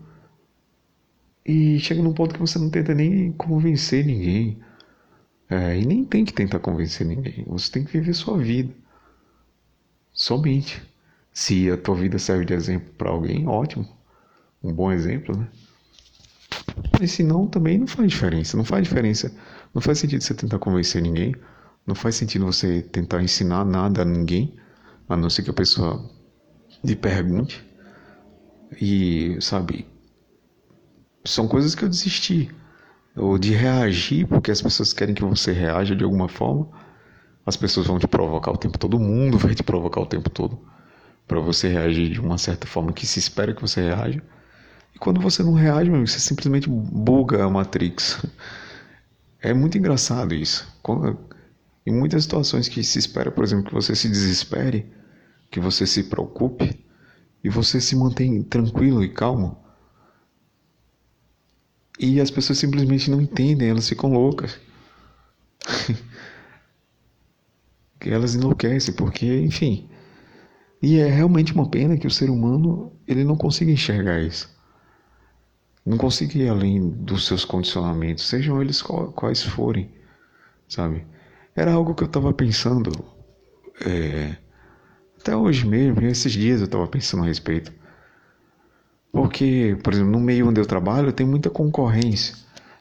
E 1.44 1.78
chega 1.80 2.02
num 2.02 2.12
ponto 2.12 2.34
que 2.34 2.40
você 2.40 2.58
não 2.58 2.68
tenta 2.68 2.94
nem 2.94 3.32
convencer 3.32 4.04
ninguém. 4.04 4.58
É, 5.48 5.78
e 5.78 5.86
nem 5.86 6.04
tem 6.04 6.24
que 6.24 6.32
tentar 6.32 6.58
convencer 6.58 7.06
ninguém. 7.06 7.44
Você 7.48 7.72
tem 7.72 7.84
que 7.84 7.92
viver 7.92 8.12
sua 8.12 8.36
vida. 8.36 8.72
Somente. 10.12 10.82
Se 11.32 11.70
a 11.70 11.76
tua 11.76 11.94
vida 11.94 12.18
serve 12.18 12.44
de 12.44 12.52
exemplo 12.52 12.92
para 12.98 13.10
alguém, 13.10 13.46
ótimo. 13.46 13.88
Um 14.62 14.72
bom 14.72 14.92
exemplo, 14.92 15.36
né? 15.36 15.48
Mas 17.00 17.12
se 17.12 17.22
não, 17.22 17.46
também 17.46 17.78
não 17.78 17.86
faz 17.86 18.10
diferença. 18.10 18.56
Não 18.56 18.64
faz 18.64 18.84
diferença. 18.84 19.32
Não 19.72 19.80
faz 19.80 19.98
sentido 19.98 20.22
você 20.22 20.34
tentar 20.34 20.58
convencer 20.58 21.00
ninguém. 21.00 21.34
Não 21.86 21.94
faz 21.94 22.16
sentido 22.16 22.44
você 22.44 22.82
tentar 22.82 23.22
ensinar 23.22 23.64
nada 23.64 24.02
a 24.02 24.04
ninguém, 24.04 24.54
a 25.08 25.16
não 25.16 25.30
ser 25.30 25.42
que 25.42 25.48
a 25.48 25.54
pessoa 25.54 26.10
lhe 26.84 26.94
pergunte. 26.94 27.66
E, 28.80 29.36
sabe, 29.40 29.86
são 31.24 31.48
coisas 31.48 31.74
que 31.74 31.84
eu 31.84 31.88
desisti. 31.88 32.50
Ou 33.16 33.38
de 33.38 33.52
reagir, 33.52 34.26
porque 34.26 34.50
as 34.50 34.62
pessoas 34.62 34.92
querem 34.92 35.14
que 35.14 35.24
você 35.24 35.52
reaja 35.52 35.94
de 35.94 36.04
alguma 36.04 36.28
forma. 36.28 36.68
As 37.44 37.56
pessoas 37.56 37.86
vão 37.86 37.98
te 37.98 38.06
provocar 38.06 38.52
o 38.52 38.56
tempo 38.56 38.78
todo, 38.78 38.96
o 38.96 39.00
mundo 39.00 39.38
vai 39.38 39.54
te 39.54 39.62
provocar 39.62 40.00
o 40.00 40.06
tempo 40.06 40.30
todo. 40.30 40.58
Para 41.26 41.40
você 41.40 41.68
reagir 41.68 42.10
de 42.10 42.20
uma 42.20 42.38
certa 42.38 42.66
forma 42.66 42.92
que 42.92 43.06
se 43.06 43.18
espera 43.18 43.54
que 43.54 43.60
você 43.60 43.80
reaja. 43.82 44.22
E 44.94 44.98
quando 44.98 45.20
você 45.20 45.42
não 45.42 45.52
reage, 45.52 45.90
meu, 45.90 46.06
você 46.06 46.18
simplesmente 46.18 46.68
buga 46.68 47.44
a 47.44 47.50
Matrix. 47.50 48.24
É 49.40 49.52
muito 49.54 49.78
engraçado 49.78 50.34
isso. 50.34 50.66
em 51.86 51.92
muitas 51.92 52.24
situações 52.24 52.68
que 52.68 52.82
se 52.82 52.98
espera, 52.98 53.30
por 53.30 53.44
exemplo, 53.44 53.66
que 53.66 53.74
você 53.74 53.94
se 53.94 54.08
desespere, 54.08 54.90
que 55.50 55.60
você 55.60 55.86
se 55.86 56.04
preocupe 56.04 56.87
e 57.42 57.48
você 57.48 57.80
se 57.80 57.94
mantém 57.96 58.42
tranquilo 58.42 59.02
e 59.02 59.08
calmo, 59.08 59.56
E 61.98 62.20
as 62.20 62.30
pessoas 62.30 62.58
simplesmente 62.58 63.10
não 63.10 63.20
entendem, 63.20 63.70
elas 63.70 63.88
ficam 63.88 64.12
loucas. 64.12 64.60
elas 68.00 68.34
enlouquecem, 68.34 68.94
porque, 68.94 69.26
enfim. 69.40 69.88
E 70.80 70.98
é 70.98 71.06
realmente 71.08 71.52
uma 71.52 71.68
pena 71.68 71.96
que 71.96 72.06
o 72.06 72.10
ser 72.10 72.30
humano 72.30 72.92
ele 73.06 73.24
não 73.24 73.36
consiga 73.36 73.72
enxergar 73.72 74.20
isso. 74.20 74.48
Não 75.84 75.96
consiga 75.96 76.38
ir 76.38 76.48
além 76.48 76.88
dos 76.90 77.26
seus 77.26 77.44
condicionamentos, 77.44 78.28
sejam 78.28 78.60
eles 78.62 78.82
quais 78.82 79.42
forem, 79.42 79.90
sabe? 80.68 81.04
Era 81.56 81.72
algo 81.72 81.94
que 81.94 82.02
eu 82.04 82.06
estava 82.06 82.32
pensando 82.32 82.92
é, 83.84 84.36
até 85.20 85.36
hoje 85.36 85.66
mesmo, 85.66 86.00
esses 86.02 86.32
dias 86.32 86.60
eu 86.60 86.66
estava 86.66 86.86
pensando 86.86 87.24
a 87.24 87.26
respeito. 87.26 87.72
Porque, 89.12 89.76
por 89.82 89.92
exemplo, 89.92 90.12
no 90.12 90.20
meio 90.20 90.48
onde 90.48 90.60
eu 90.60 90.66
trabalho 90.66 91.12
tem 91.12 91.26
muita 91.26 91.50
concorrência. 91.50 92.36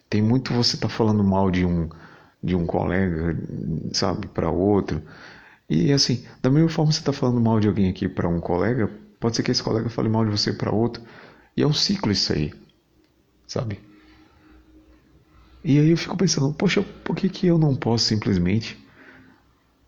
Tem 0.10 0.22
muito 0.22 0.54
você 0.54 0.78
tá 0.78 0.88
falando 0.88 1.24
mal 1.24 1.50
de 1.52 1.66
um 1.66 1.90
de 2.44 2.56
um 2.56 2.66
colega, 2.66 3.36
sabe, 3.92 4.28
para 4.28 4.50
outro. 4.50 5.02
E 5.70 5.92
assim, 5.92 6.26
da 6.42 6.50
mesma 6.50 6.70
forma 6.70 6.92
você 6.92 7.00
está 7.00 7.12
falando 7.12 7.42
mal 7.42 7.60
de 7.60 7.68
alguém 7.68 7.90
aqui 7.90 8.08
para 8.08 8.30
um 8.30 8.40
colega, 8.40 8.90
pode 9.20 9.36
ser 9.36 9.44
que 9.44 9.52
esse 9.52 9.64
colega 9.64 9.90
fale 9.90 10.08
mal 10.08 10.24
de 10.24 10.32
você 10.32 10.54
para 10.54 10.72
outro. 10.72 11.04
E 11.56 11.64
é 11.64 11.68
um 11.68 11.74
ciclo 11.74 12.12
isso 12.12 12.32
aí, 12.32 12.54
sabe? 13.48 13.80
E 15.64 15.80
aí 15.80 15.90
eu 15.90 15.98
fico 15.98 16.16
pensando, 16.16 16.54
poxa, 16.54 16.84
por 17.04 17.16
que, 17.16 17.28
que 17.28 17.48
eu 17.48 17.58
não 17.58 17.76
posso 17.76 18.06
simplesmente 18.06 18.78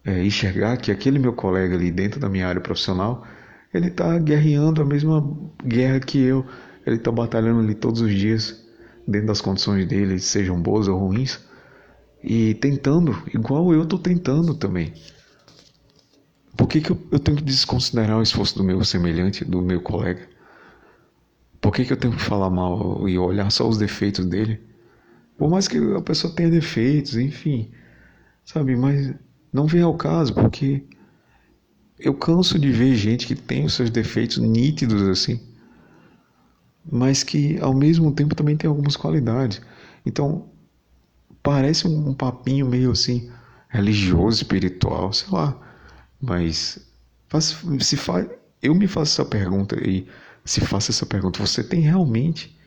é, 0.10 0.24
enxergar 0.24 0.78
que 0.78 0.92
aquele 0.92 1.20
meu 1.20 1.34
colega 1.34 1.76
ali 1.76 1.92
dentro 1.92 2.20
da 2.20 2.28
minha 2.28 2.48
área 2.48 2.60
profissional, 2.60 3.26
ele 3.74 3.88
está 3.88 4.18
guerreando 4.18 4.82
a 4.82 4.86
mesma 4.86 5.22
guerra 5.64 6.00
que 6.00 6.20
eu, 6.20 6.46
ele 6.86 6.96
está 6.96 7.12
batalhando 7.12 7.60
ali 7.60 7.76
todos 7.76 8.02
os 8.02 8.12
dias, 8.12 8.66
dentro 9.08 9.28
das 9.28 9.42
condições 9.42 9.88
dele, 9.88 10.20
sejam 10.20 10.60
boas 10.60 10.88
ou 10.88 10.98
ruins, 10.98 11.40
e 12.24 12.56
tentando, 12.56 13.16
igual 13.34 13.72
eu 13.72 13.84
estou 13.84 14.00
tentando 14.00 14.56
também. 14.56 14.94
Por 16.58 16.68
que, 16.68 16.82
que 16.82 16.92
eu, 16.92 17.00
eu, 17.12 17.20
tenho 17.20 17.38
que 17.38 17.44
desconsiderar 17.44 18.18
o 18.18 18.22
esforço 18.22 18.58
do 18.58 18.64
meu 18.64 18.84
semelhante, 18.84 19.46
do 19.46 19.62
meu 19.62 19.80
colega? 19.80 20.28
Por 21.62 21.74
que, 21.74 21.86
que 21.86 21.94
eu 21.94 21.98
tenho 21.98 22.16
que 22.16 22.22
falar 22.22 22.50
mal 22.50 23.08
e 23.08 23.18
olhar 23.18 23.50
só 23.52 23.68
os 23.68 23.78
defeitos 23.78 24.26
dele? 24.26 24.60
Por 25.38 25.50
mais 25.50 25.68
que 25.68 25.78
a 25.78 26.02
pessoa 26.02 26.34
tenha 26.34 26.50
defeitos, 26.50 27.16
enfim, 27.16 27.72
sabe? 28.44 28.76
Mas 28.76 29.14
não 29.52 29.68
vem 29.68 29.82
ao 29.82 29.96
caso, 29.96 30.34
porque 30.34 30.84
eu 32.00 32.14
canso 32.14 32.58
de 32.58 32.72
ver 32.72 32.96
gente 32.96 33.28
que 33.28 33.36
tem 33.36 33.66
os 33.66 33.74
seus 33.74 33.90
defeitos 33.90 34.38
nítidos 34.38 35.02
assim, 35.04 35.40
mas 36.90 37.24
que 37.24 37.60
ao 37.60 37.74
mesmo 37.74 38.12
tempo 38.12 38.36
também 38.36 38.56
tem 38.56 38.70
algumas 38.70 38.96
qualidades. 38.96 39.62
Então, 40.06 40.50
parece 41.44 41.88
um 41.88 42.14
papinho 42.14 42.68
meio 42.68 42.92
assim 42.92 43.30
religioso, 43.70 44.38
espiritual, 44.38 45.12
sei 45.14 45.30
lá, 45.32 45.60
mas 46.20 46.80
se 47.80 47.98
faz, 47.98 48.28
eu 48.62 48.74
me 48.74 48.88
faço 48.88 49.22
essa 49.22 49.30
pergunta 49.30 49.76
e 49.88 50.08
se 50.44 50.62
faço 50.62 50.92
essa 50.92 51.06
pergunta, 51.06 51.46
você 51.46 51.64
tem 51.64 51.82
realmente 51.82 52.58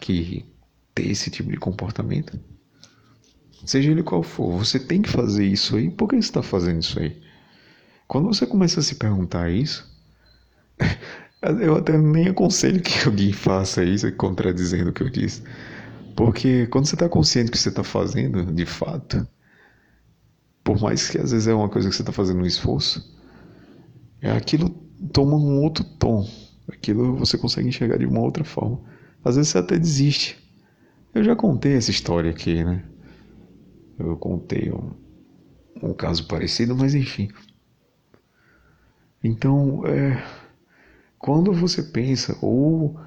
que 0.00 0.46
ter 0.94 1.10
esse 1.10 1.30
tipo 1.30 1.50
de 1.50 1.58
comportamento? 1.58 2.38
Seja 3.64 3.90
ele 3.90 4.02
qual 4.02 4.22
for, 4.22 4.58
você 4.58 4.78
tem 4.78 5.02
que 5.02 5.08
fazer 5.08 5.46
isso 5.46 5.76
aí. 5.76 5.90
Por 5.90 6.08
que 6.08 6.16
você 6.16 6.20
está 6.20 6.42
fazendo 6.42 6.80
isso 6.80 6.98
aí? 6.98 7.20
Quando 8.08 8.26
você 8.26 8.46
começa 8.46 8.80
a 8.80 8.82
se 8.82 8.96
perguntar 8.96 9.50
isso, 9.50 9.88
eu 11.60 11.76
até 11.76 11.96
nem 11.96 12.28
aconselho 12.28 12.82
que 12.82 13.06
alguém 13.06 13.32
faça 13.32 13.84
isso, 13.84 14.10
contradizendo 14.12 14.90
o 14.90 14.92
que 14.92 15.02
eu 15.02 15.10
disse. 15.10 15.42
Porque 16.16 16.66
quando 16.66 16.86
você 16.86 16.94
está 16.94 17.08
consciente 17.08 17.46
do 17.46 17.52
que 17.52 17.58
você 17.58 17.68
está 17.68 17.84
fazendo, 17.84 18.44
de 18.52 18.66
fato, 18.66 19.26
por 20.62 20.80
mais 20.80 21.08
que 21.08 21.18
às 21.18 21.30
vezes 21.30 21.46
é 21.46 21.54
uma 21.54 21.68
coisa 21.68 21.88
que 21.88 21.94
você 21.94 22.02
está 22.02 22.12
fazendo 22.12 22.42
um 22.42 22.46
esforço, 22.46 23.10
é 24.20 24.30
aquilo 24.30 24.68
toma 25.12 25.36
um 25.36 25.62
outro 25.62 25.84
tom. 25.84 26.28
Aquilo 26.68 27.16
você 27.16 27.36
consegue 27.36 27.68
enxergar 27.68 27.98
de 27.98 28.06
uma 28.06 28.20
outra 28.20 28.44
forma. 28.44 28.80
Às 29.24 29.36
vezes 29.36 29.50
você 29.50 29.58
até 29.58 29.78
desiste. 29.78 30.38
Eu 31.14 31.24
já 31.24 31.34
contei 31.34 31.74
essa 31.74 31.90
história 31.90 32.30
aqui, 32.30 32.62
né? 32.64 32.84
Eu 34.06 34.16
contei 34.16 34.70
um, 34.70 34.90
um 35.82 35.94
caso 35.94 36.26
parecido, 36.26 36.76
mas 36.76 36.94
enfim. 36.94 37.30
Então, 39.22 39.86
é, 39.86 40.22
quando 41.18 41.52
você 41.52 41.82
pensa 41.82 42.36
ou 42.42 42.98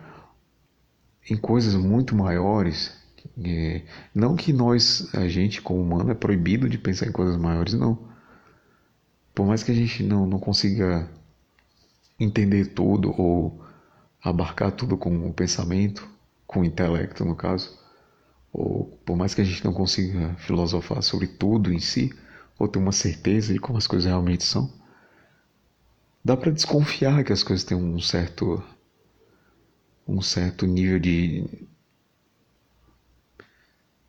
em 1.29 1.35
coisas 1.35 1.75
muito 1.75 2.15
maiores, 2.15 2.95
é, 3.43 3.81
não 4.13 4.35
que 4.35 4.53
nós, 4.53 5.13
a 5.13 5.27
gente 5.27 5.61
como 5.61 5.81
humano, 5.81 6.11
é 6.11 6.15
proibido 6.15 6.69
de 6.69 6.77
pensar 6.77 7.07
em 7.07 7.11
coisas 7.11 7.37
maiores, 7.37 7.73
não. 7.73 7.97
Por 9.33 9.45
mais 9.45 9.63
que 9.63 9.71
a 9.71 9.75
gente 9.75 10.03
não, 10.03 10.25
não 10.25 10.39
consiga 10.39 11.09
entender 12.19 12.67
tudo 12.67 13.13
ou 13.19 13.61
abarcar 14.23 14.71
tudo 14.71 14.97
com 14.97 15.27
o 15.27 15.33
pensamento, 15.33 16.07
com 16.47 16.61
o 16.61 16.65
intelecto 16.65 17.25
no 17.25 17.35
caso, 17.35 17.77
ou 18.57 18.85
por 19.05 19.17
mais 19.17 19.33
que 19.33 19.41
a 19.41 19.43
gente 19.43 19.65
não 19.65 19.73
consiga 19.73 20.33
filosofar 20.35 21.03
sobre 21.03 21.27
tudo 21.27 21.73
em 21.73 21.79
si, 21.79 22.13
ou 22.57 22.69
ter 22.69 22.79
uma 22.79 22.93
certeza 22.93 23.51
de 23.51 23.59
como 23.59 23.77
as 23.77 23.85
coisas 23.85 24.07
realmente 24.07 24.45
são, 24.45 24.71
dá 26.23 26.37
para 26.37 26.53
desconfiar 26.53 27.21
que 27.25 27.33
as 27.33 27.43
coisas 27.43 27.65
têm 27.65 27.77
um 27.77 27.99
certo 27.99 28.63
um 30.07 30.21
certo 30.21 30.65
nível 30.65 30.99
de 30.99 31.67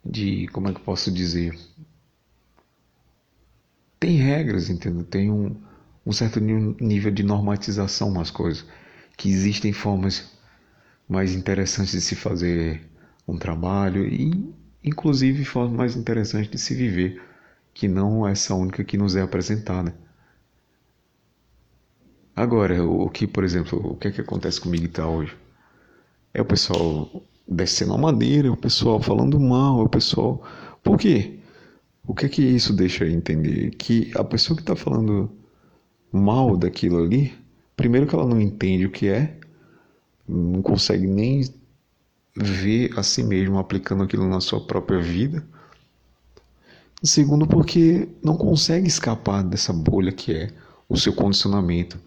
de 0.04 0.46
como 0.48 0.68
é 0.68 0.72
que 0.72 0.78
eu 0.78 0.85
posso 0.85 1.11
dizer? 1.11 1.59
Tem 3.98 4.16
regras 4.16 4.70
entendeu? 4.70 5.02
Tem 5.04 5.28
um, 5.28 5.61
um 6.06 6.12
certo 6.12 6.38
nível 6.38 7.11
de 7.11 7.24
normatização 7.24 8.12
nas 8.12 8.30
coisas 8.30 8.64
que 9.16 9.28
existem 9.28 9.72
formas 9.72 10.30
mais 11.09 11.32
interessantes 11.35 11.90
de 11.90 12.00
se 12.00 12.14
fazer 12.14 12.95
um 13.27 13.37
trabalho 13.39 14.07
e, 14.07 14.55
inclusive, 14.85 15.45
forma 15.45 15.77
mais 15.77 15.97
interessante 15.97 16.51
de 16.51 16.59
se 16.59 16.75
viver, 16.75 17.23
que 17.75 17.89
não 17.89 18.27
essa 18.27 18.55
única 18.55 18.85
que 18.85 18.97
nos 18.97 19.17
é 19.17 19.23
apresentada. 19.23 19.95
Agora, 22.35 22.85
o 22.85 23.09
que, 23.09 23.27
por 23.27 23.45
exemplo, 23.45 23.93
o 23.93 23.97
que 23.97 24.09
é 24.09 24.11
que 24.11 24.21
acontece 24.21 24.61
comigo 24.61 24.89
tá 24.89 25.09
hoje? 25.09 25.35
É 26.35 26.43
o 26.43 26.45
pessoal 26.45 27.23
descendo 27.49 27.95
a 27.95 27.99
madeira, 27.99 28.53
o 28.53 28.57
pessoal 28.57 29.01
falando 29.01 29.41
mal, 29.41 29.81
o 29.81 29.89
pessoal. 29.89 30.43
Por 30.83 30.99
quê? 30.99 31.39
O 32.07 32.15
que 32.15 32.27
é 32.27 32.29
que 32.29 32.43
isso 32.43 32.73
deixa 32.73 33.07
entender? 33.07 33.71
Que 33.71 34.12
a 34.15 34.23
pessoa 34.23 34.57
que 34.57 34.62
está 34.62 34.77
falando 34.77 35.31
mal 36.12 36.57
daquilo 36.57 37.03
ali, 37.03 37.33
primeiro 37.77 38.07
que 38.07 38.15
ela 38.15 38.27
não 38.27 38.41
entende 38.41 38.87
o 38.87 38.91
que 38.91 39.09
é, 39.09 39.39
não 40.29 40.62
consegue 40.62 41.07
nem 41.07 41.43
ver 42.37 42.90
a 42.99 43.03
si 43.03 43.22
mesmo 43.22 43.59
aplicando 43.59 44.03
aquilo 44.03 44.29
na 44.29 44.40
sua 44.40 44.61
própria 44.61 45.01
vida. 45.01 45.44
Segundo, 47.03 47.46
porque 47.46 48.09
não 48.22 48.37
consegue 48.37 48.87
escapar 48.87 49.42
dessa 49.42 49.72
bolha 49.72 50.12
que 50.12 50.33
é 50.33 50.51
o 50.88 50.96
seu 50.96 51.12
condicionamento. 51.12 51.99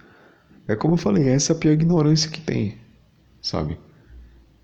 É 0.68 0.76
como 0.76 0.94
eu 0.94 0.98
falei, 0.98 1.28
essa 1.28 1.54
é 1.54 1.56
a 1.56 1.60
pior 1.60 1.72
ignorância 1.72 2.30
que 2.30 2.42
tem, 2.42 2.78
sabe? 3.42 3.80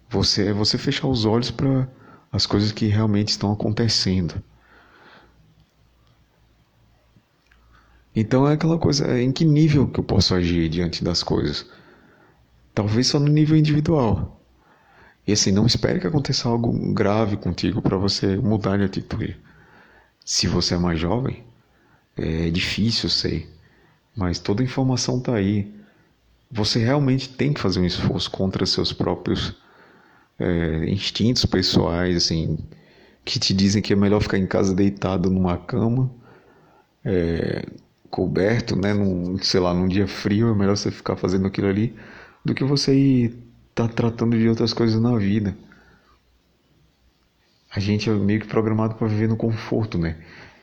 Você 0.10 0.48
é 0.50 0.54
você 0.54 0.78
fechar 0.78 1.08
os 1.08 1.26
olhos 1.26 1.50
para 1.50 1.90
as 2.32 2.46
coisas 2.46 2.72
que 2.72 2.86
realmente 2.86 3.30
estão 3.30 3.52
acontecendo. 3.52 4.42
Então 8.16 8.48
é 8.48 8.54
aquela 8.54 8.78
coisa, 8.78 9.20
em 9.20 9.32
que 9.32 9.44
nível 9.44 9.88
que 9.88 10.00
eu 10.00 10.04
posso 10.04 10.34
agir 10.36 10.70
diante 10.70 11.04
das 11.04 11.22
coisas? 11.22 11.66
Talvez 12.74 13.08
só 13.08 13.20
no 13.20 13.28
nível 13.28 13.58
individual. 13.58 14.45
E 15.28 15.34
assim, 15.34 15.52
não 15.52 15.66
espere 15.66 16.00
que 16.00 16.08
aconteça 16.08 16.48
algo 16.48 16.72
grave 16.94 17.38
contigo 17.38 17.82
para 17.82 17.98
você 17.98 18.38
mudar 18.38 18.78
de 18.78 18.84
atitude. 18.84 19.38
Se 20.24 20.48
você 20.48 20.76
é 20.76 20.78
mais 20.78 21.00
jovem, 21.00 21.44
é 22.16 22.50
difícil, 22.50 23.10
sei, 23.10 23.50
mas 24.16 24.40
toda 24.40 24.62
a 24.62 24.66
informação 24.66 25.18
está 25.18 25.36
aí. 25.36 25.74
Você 26.52 26.80
realmente 26.80 27.30
tem 27.30 27.54
que 27.54 27.60
fazer 27.60 27.80
um 27.80 27.86
esforço 27.86 28.30
contra 28.30 28.66
seus 28.66 28.94
próprios 28.94 29.56
é, 30.40 30.90
instintos 30.90 31.46
pessoais, 31.46 32.16
assim, 32.16 32.58
que 33.24 33.40
te 33.40 33.54
dizem 33.54 33.82
que 33.82 33.94
é 33.94 33.96
melhor 33.96 34.22
ficar 34.22 34.38
em 34.38 34.48
casa 34.48 34.74
deitado 34.74 35.30
numa 35.30 35.58
cama, 35.58 36.12
é, 37.04 37.66
coberto, 38.10 38.76
né, 38.76 38.94
num, 38.94 39.38
sei 39.40 39.60
lá, 39.60 39.74
num 39.74 39.88
dia 39.88 40.08
frio, 40.08 40.50
é 40.50 40.56
melhor 40.56 40.78
você 40.78 40.92
ficar 40.92 41.16
fazendo 41.16 41.48
aquilo 41.48 41.68
ali 41.68 41.96
do 42.44 42.54
que 42.54 42.64
você 42.64 42.96
ir 42.96 43.45
tá 43.76 43.88
tratando 43.88 44.38
de 44.38 44.50
outras 44.50 44.74
coisas 44.74 45.00
na 45.00 45.18
vida. 45.18 45.56
A 47.70 47.80
gente 47.80 48.10
é 48.10 48.14
meio 48.14 48.40
que 48.40 48.48
programado 48.48 48.96
para 48.96 49.08
viver 49.08 49.28
no 49.28 49.38
conforto, 49.38 49.98
né? 49.98 50.18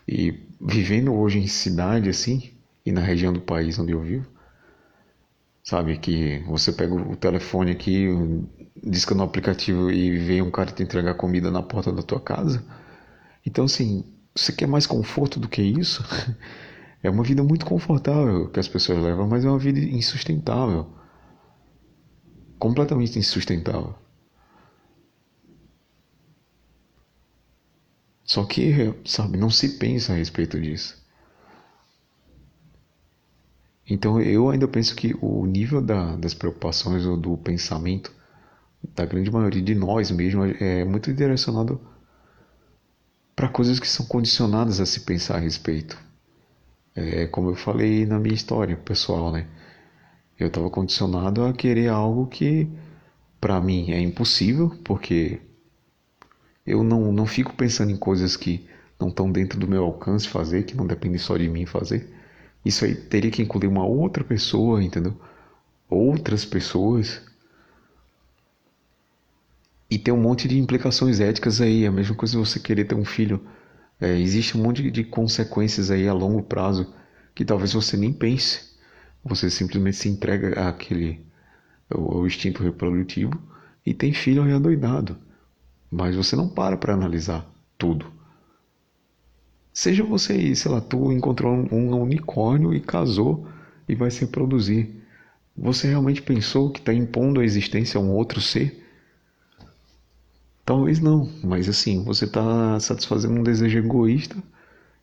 E 0.08 0.40
vivendo 0.60 1.14
hoje 1.14 1.38
em 1.38 1.46
cidade 1.46 2.08
assim, 2.08 2.50
e 2.84 2.90
na 2.90 3.02
região 3.02 3.32
do 3.32 3.40
país 3.40 3.78
onde 3.78 3.92
eu 3.92 4.00
vivo, 4.00 4.26
Sabe, 5.64 5.96
que 5.96 6.40
você 6.40 6.72
pega 6.72 6.92
o 6.94 7.14
telefone 7.16 7.70
aqui, 7.70 8.08
disca 8.82 9.14
no 9.14 9.22
aplicativo 9.22 9.92
e 9.92 10.18
vem 10.18 10.42
um 10.42 10.50
cara 10.50 10.72
te 10.72 10.82
entregar 10.82 11.14
comida 11.14 11.50
na 11.52 11.62
porta 11.62 11.92
da 11.92 12.02
tua 12.02 12.20
casa. 12.20 12.64
Então, 13.46 13.64
assim, 13.66 14.04
você 14.34 14.52
quer 14.52 14.66
mais 14.66 14.86
conforto 14.86 15.38
do 15.38 15.48
que 15.48 15.62
isso? 15.62 16.04
É 17.04 17.10
uma 17.10 17.24
vida 17.24 17.42
muito 17.42 17.66
confortável 17.66 18.48
que 18.48 18.60
as 18.60 18.68
pessoas 18.68 19.02
levam, 19.02 19.26
mas 19.26 19.44
é 19.44 19.48
uma 19.48 19.58
vida 19.58 19.80
insustentável. 19.80 20.86
Completamente 22.62 23.18
insustentável. 23.18 23.92
Só 28.24 28.44
que, 28.44 28.94
sabe, 29.04 29.36
não 29.36 29.50
se 29.50 29.78
pensa 29.80 30.12
a 30.12 30.16
respeito 30.16 30.60
disso. 30.60 30.96
Então 33.84 34.20
eu 34.20 34.48
ainda 34.48 34.68
penso 34.68 34.94
que 34.94 35.12
o 35.20 35.44
nível 35.44 35.82
da, 35.82 36.14
das 36.14 36.34
preocupações 36.34 37.04
ou 37.04 37.16
do 37.16 37.36
pensamento 37.36 38.12
da 38.94 39.04
grande 39.06 39.28
maioria 39.28 39.60
de 39.60 39.74
nós 39.74 40.12
mesmo 40.12 40.44
é 40.44 40.84
muito 40.84 41.12
direcionado 41.12 41.80
para 43.34 43.48
coisas 43.48 43.80
que 43.80 43.88
são 43.88 44.06
condicionadas 44.06 44.78
a 44.78 44.86
se 44.86 45.00
pensar 45.00 45.34
a 45.34 45.40
respeito. 45.40 45.98
É 46.94 47.26
como 47.26 47.50
eu 47.50 47.56
falei 47.56 48.06
na 48.06 48.20
minha 48.20 48.36
história 48.36 48.76
pessoal, 48.76 49.32
né? 49.32 49.48
Eu 50.38 50.48
estava 50.48 50.70
condicionado 50.70 51.44
a 51.44 51.52
querer 51.52 51.88
algo 51.88 52.26
que 52.26 52.68
para 53.40 53.60
mim 53.60 53.90
é 53.90 54.00
impossível, 54.00 54.70
porque 54.84 55.40
eu 56.66 56.82
não, 56.82 57.12
não 57.12 57.26
fico 57.26 57.54
pensando 57.54 57.90
em 57.90 57.96
coisas 57.96 58.36
que 58.36 58.66
não 58.98 59.08
estão 59.08 59.30
dentro 59.30 59.58
do 59.58 59.66
meu 59.66 59.84
alcance 59.84 60.28
fazer, 60.28 60.64
que 60.64 60.76
não 60.76 60.86
dependem 60.86 61.18
só 61.18 61.36
de 61.36 61.48
mim 61.48 61.66
fazer. 61.66 62.08
Isso 62.64 62.84
aí 62.84 62.94
teria 62.94 63.30
que 63.30 63.42
incluir 63.42 63.66
uma 63.66 63.84
outra 63.84 64.22
pessoa, 64.22 64.82
entendeu? 64.82 65.16
Outras 65.90 66.44
pessoas. 66.44 67.20
E 69.90 69.98
tem 69.98 70.14
um 70.14 70.20
monte 70.20 70.46
de 70.48 70.58
implicações 70.58 71.20
éticas 71.20 71.60
aí. 71.60 71.84
É 71.84 71.88
a 71.88 71.92
mesma 71.92 72.14
coisa 72.14 72.38
você 72.38 72.60
querer 72.60 72.84
ter 72.84 72.94
um 72.94 73.04
filho. 73.04 73.44
É, 74.00 74.16
existe 74.18 74.56
um 74.56 74.62
monte 74.62 74.90
de 74.90 75.04
consequências 75.04 75.90
aí 75.90 76.08
a 76.08 76.12
longo 76.12 76.42
prazo 76.42 76.94
que 77.34 77.44
talvez 77.44 77.72
você 77.72 77.96
nem 77.96 78.12
pense. 78.12 78.71
Você 79.24 79.48
simplesmente 79.50 79.96
se 79.96 80.08
entrega 80.08 80.68
àquele 80.68 81.24
ao 81.90 82.26
instinto 82.26 82.62
reprodutivo 82.62 83.40
e 83.84 83.92
tem 83.92 84.12
filho 84.12 84.42
adoidado. 84.54 85.16
Mas 85.90 86.16
você 86.16 86.34
não 86.34 86.48
para 86.48 86.76
para 86.76 86.94
analisar 86.94 87.46
tudo. 87.76 88.06
Seja 89.72 90.04
você 90.04 90.34
aí, 90.34 90.56
sei 90.56 90.70
lá, 90.70 90.80
tu 90.80 91.12
encontrou 91.12 91.52
um 91.72 92.00
unicórnio 92.00 92.74
e 92.74 92.80
casou 92.80 93.46
e 93.88 93.94
vai 93.94 94.10
se 94.10 94.22
reproduzir. 94.22 94.90
Você 95.56 95.88
realmente 95.88 96.22
pensou 96.22 96.70
que 96.70 96.80
está 96.80 96.92
impondo 96.92 97.40
a 97.40 97.44
existência 97.44 97.98
a 97.98 98.02
um 98.02 98.10
outro 98.10 98.40
ser? 98.40 98.82
Talvez 100.64 101.00
não, 101.00 101.28
mas 101.42 101.68
assim, 101.68 102.04
você 102.04 102.24
está 102.24 102.78
satisfazendo 102.80 103.34
um 103.34 103.42
desejo 103.42 103.78
egoísta 103.78 104.36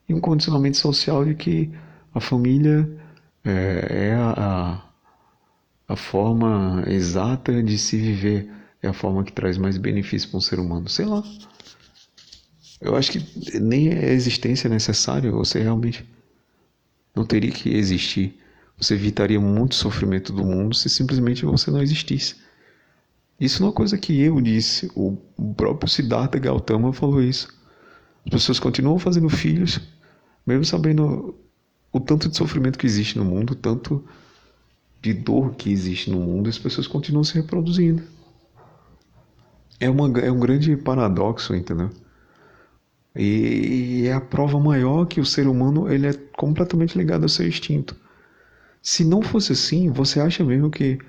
e 0.08 0.14
um 0.14 0.20
condicionamento 0.20 0.78
social 0.78 1.26
de 1.26 1.36
que 1.36 1.70
a 2.14 2.20
família 2.20 2.99
é, 3.44 4.10
é 4.10 4.14
a, 4.14 4.34
a, 5.88 5.94
a 5.94 5.96
forma 5.96 6.84
exata 6.88 7.62
de 7.64 7.78
se 7.78 7.98
viver, 7.98 8.50
é 8.82 8.88
a 8.88 8.94
forma 8.94 9.24
que 9.24 9.32
traz 9.32 9.58
mais 9.58 9.78
benefício 9.78 10.30
para 10.30 10.38
um 10.38 10.42
ser 10.42 10.60
humano. 10.60 10.88
Sei 10.90 11.06
lá. 11.06 11.24
Eu 12.82 12.96
acho 12.96 13.12
que 13.12 13.60
nem 13.60 13.90
a 13.90 14.12
existência 14.12 14.68
é 14.68 14.72
necessária, 14.72 15.32
você 15.32 15.62
realmente 15.62 16.08
não 17.16 17.26
teria 17.26 17.52
que 17.52 17.70
existir. 17.70 18.40
Você 18.78 18.94
evitaria 18.94 19.40
muito 19.40 19.76
sofrimento 19.76 20.32
do 20.32 20.46
mundo 20.46 20.74
se 20.74 20.90
simplesmente 20.90 21.46
você 21.46 21.70
não 21.70 21.82
existisse. 21.82 22.36
Isso 23.40 23.62
não 23.62 23.68
é 23.68 23.70
uma 23.70 23.76
coisa 23.76 23.98
que 23.98 24.22
eu 24.22 24.40
disse, 24.40 24.90
o 24.96 25.18
próprio 25.56 25.90
Siddhartha 25.90 26.40
Gautama 26.40 26.94
falou 26.94 27.22
isso. 27.22 27.48
As 28.26 28.32
pessoas 28.32 28.60
continuam 28.60 29.00
fazendo 29.00 29.30
filhos, 29.30 29.80
mesmo 30.46 30.66
sabendo 30.66 31.36
o 31.92 32.00
tanto 32.00 32.30
de 32.30 32.38
sofrimento 32.38 32.78
que 32.78 32.86
existe 32.86 33.18
no 33.18 33.26
mundo, 33.26 33.52
o 33.52 33.56
tanto 33.56 34.04
de 35.02 35.14
dor 35.14 35.56
que 35.56 35.72
existe 35.72 36.10
no 36.10 36.20
mundo, 36.20 36.50
as 36.50 36.58
pessoas 36.58 36.88
continuam 36.88 37.24
se 37.24 37.34
reproduzindo. 37.34 38.04
É, 39.80 39.90
uma, 39.90 40.20
é 40.20 40.32
um 40.32 40.40
grande 40.40 40.76
paradoxo, 40.76 41.56
entendeu? 41.56 41.90
E 43.16 44.06
é 44.08 44.14
a 44.14 44.22
prova 44.22 44.60
maior 44.60 45.06
que 45.06 45.20
o 45.20 45.26
ser 45.26 45.48
humano 45.48 45.92
ele 45.92 46.08
é 46.08 46.14
completamente 46.14 46.98
ligado 46.98 47.24
ao 47.24 47.30
seu 47.30 47.48
instinto. 47.48 47.96
Se 48.82 49.04
não 49.04 49.22
fosse 49.22 49.54
assim, 49.54 49.90
você 49.90 50.20
acha 50.20 50.44
mesmo 50.44 50.70
que 50.70 51.00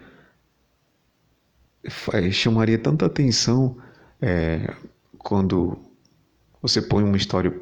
é, 2.12 2.30
chamaria 2.30 2.78
tanta 2.78 3.06
atenção 3.06 3.76
é, 4.20 4.74
quando 5.18 5.78
você 6.60 6.80
põe 6.80 7.04
uma 7.04 7.16
história 7.16 7.54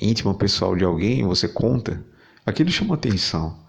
íntima, 0.00 0.34
pessoal 0.34 0.76
de 0.76 0.84
alguém, 0.84 1.24
você 1.24 1.48
conta, 1.48 2.04
aquilo 2.44 2.70
chama 2.70 2.94
atenção. 2.94 3.64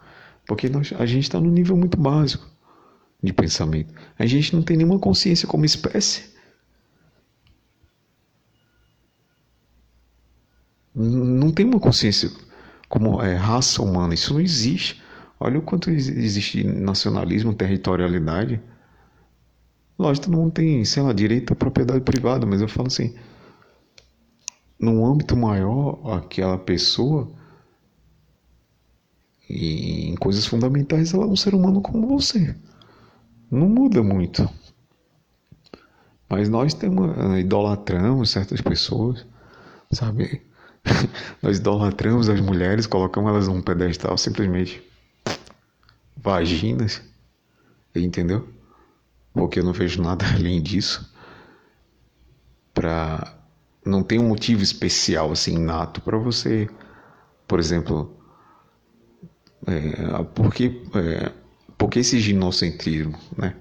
Porque 0.48 0.70
nós, 0.70 0.94
a 0.98 1.06
gente 1.06 1.24
está 1.24 1.40
num 1.40 1.52
nível 1.52 1.76
muito 1.76 1.98
básico 1.98 2.48
de 3.22 3.34
pensamento. 3.34 3.94
A 4.18 4.26
gente 4.26 4.56
não 4.56 4.62
tem 4.62 4.78
nenhuma 4.78 5.00
consciência 5.00 5.48
como 5.48 5.66
espécie. 5.66 6.36
Não 10.96 11.52
tem 11.52 11.66
uma 11.66 11.80
consciência 11.80 12.32
como 12.88 13.22
é, 13.22 13.36
raça 13.36 13.82
humana. 13.82 14.14
Isso 14.14 14.34
não 14.34 14.42
existe. 14.42 15.02
Olha 15.40 15.60
o 15.60 15.62
quanto 15.62 15.92
existe 15.92 16.64
nacionalismo, 16.64 17.54
territorialidade. 17.54 18.60
Lógico, 20.00 20.28
todo 20.28 20.38
mundo 20.38 20.52
tem, 20.52 20.84
sei 20.86 21.04
lá, 21.04 21.14
direito 21.14 21.54
à 21.54 21.56
propriedade 21.56 22.02
privada, 22.02 22.46
mas 22.46 22.62
eu 22.62 22.68
falo 22.68 22.88
assim, 22.88 23.16
num 24.80 25.06
âmbito 25.06 25.36
maior, 25.36 26.00
aquela 26.18 26.58
pessoa, 26.58 27.30
e 29.50 30.10
em 30.10 30.16
coisas 30.16 30.46
fundamentais, 30.46 31.14
ela 31.14 31.24
é 31.24 31.28
um 31.28 31.36
ser 31.36 31.56
humano 31.56 31.82
como 31.82 32.08
você. 32.08 32.56
Não 33.50 33.70
muda 33.70 34.04
muito. 34.04 34.48
Mas 36.30 36.50
nós 36.50 36.74
temos, 36.74 37.18
eh, 37.18 37.40
idolatramos 37.40 38.30
certas 38.30 38.60
pessoas, 38.60 39.26
sabe? 39.92 40.42
nós 41.42 41.58
idolatramos 41.58 42.28
as 42.30 42.42
mulheres, 42.42 42.86
colocamos 42.86 43.30
elas 43.30 43.48
num 43.48 43.62
pedestal 43.62 44.18
simplesmente 44.18 44.84
vaginas, 46.18 47.02
entendeu? 47.96 48.48
porque 49.38 49.60
eu 49.60 49.64
não 49.64 49.74
vejo 49.74 50.02
nada 50.02 50.26
além 50.34 50.62
disso. 50.62 51.10
Pra... 52.74 53.37
Não 53.88 54.04
tem 54.04 54.20
um 54.20 54.28
motivo 54.28 54.62
especial, 54.62 55.32
assim, 55.32 55.56
inato 55.56 56.02
para 56.02 56.18
você, 56.18 56.70
por 57.48 57.60
exemplo, 57.60 58.16
é, 59.66 60.24
porque, 60.36 60.82
é, 60.96 61.32
porque 61.78 62.00
esse 62.00 62.20
ginocentrismo, 62.20 63.18
né? 63.38 63.56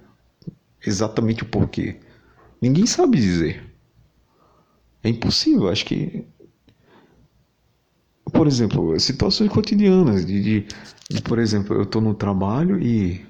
Exatamente 0.84 1.42
o 1.42 1.46
porquê. 1.46 2.00
Ninguém 2.60 2.86
sabe 2.86 3.18
dizer. 3.18 3.64
É 5.02 5.08
impossível, 5.08 5.68
acho 5.68 5.84
que 5.84 6.26
por 8.32 8.46
exemplo, 8.46 8.98
situações 8.98 9.50
cotidianas 9.50 10.26
de, 10.26 10.42
de, 10.42 10.66
de 11.08 11.22
por 11.22 11.38
exemplo, 11.38 11.74
eu 11.74 11.82
estou 11.82 12.02
no 12.02 12.14
trabalho 12.14 12.80
e 12.80 13.24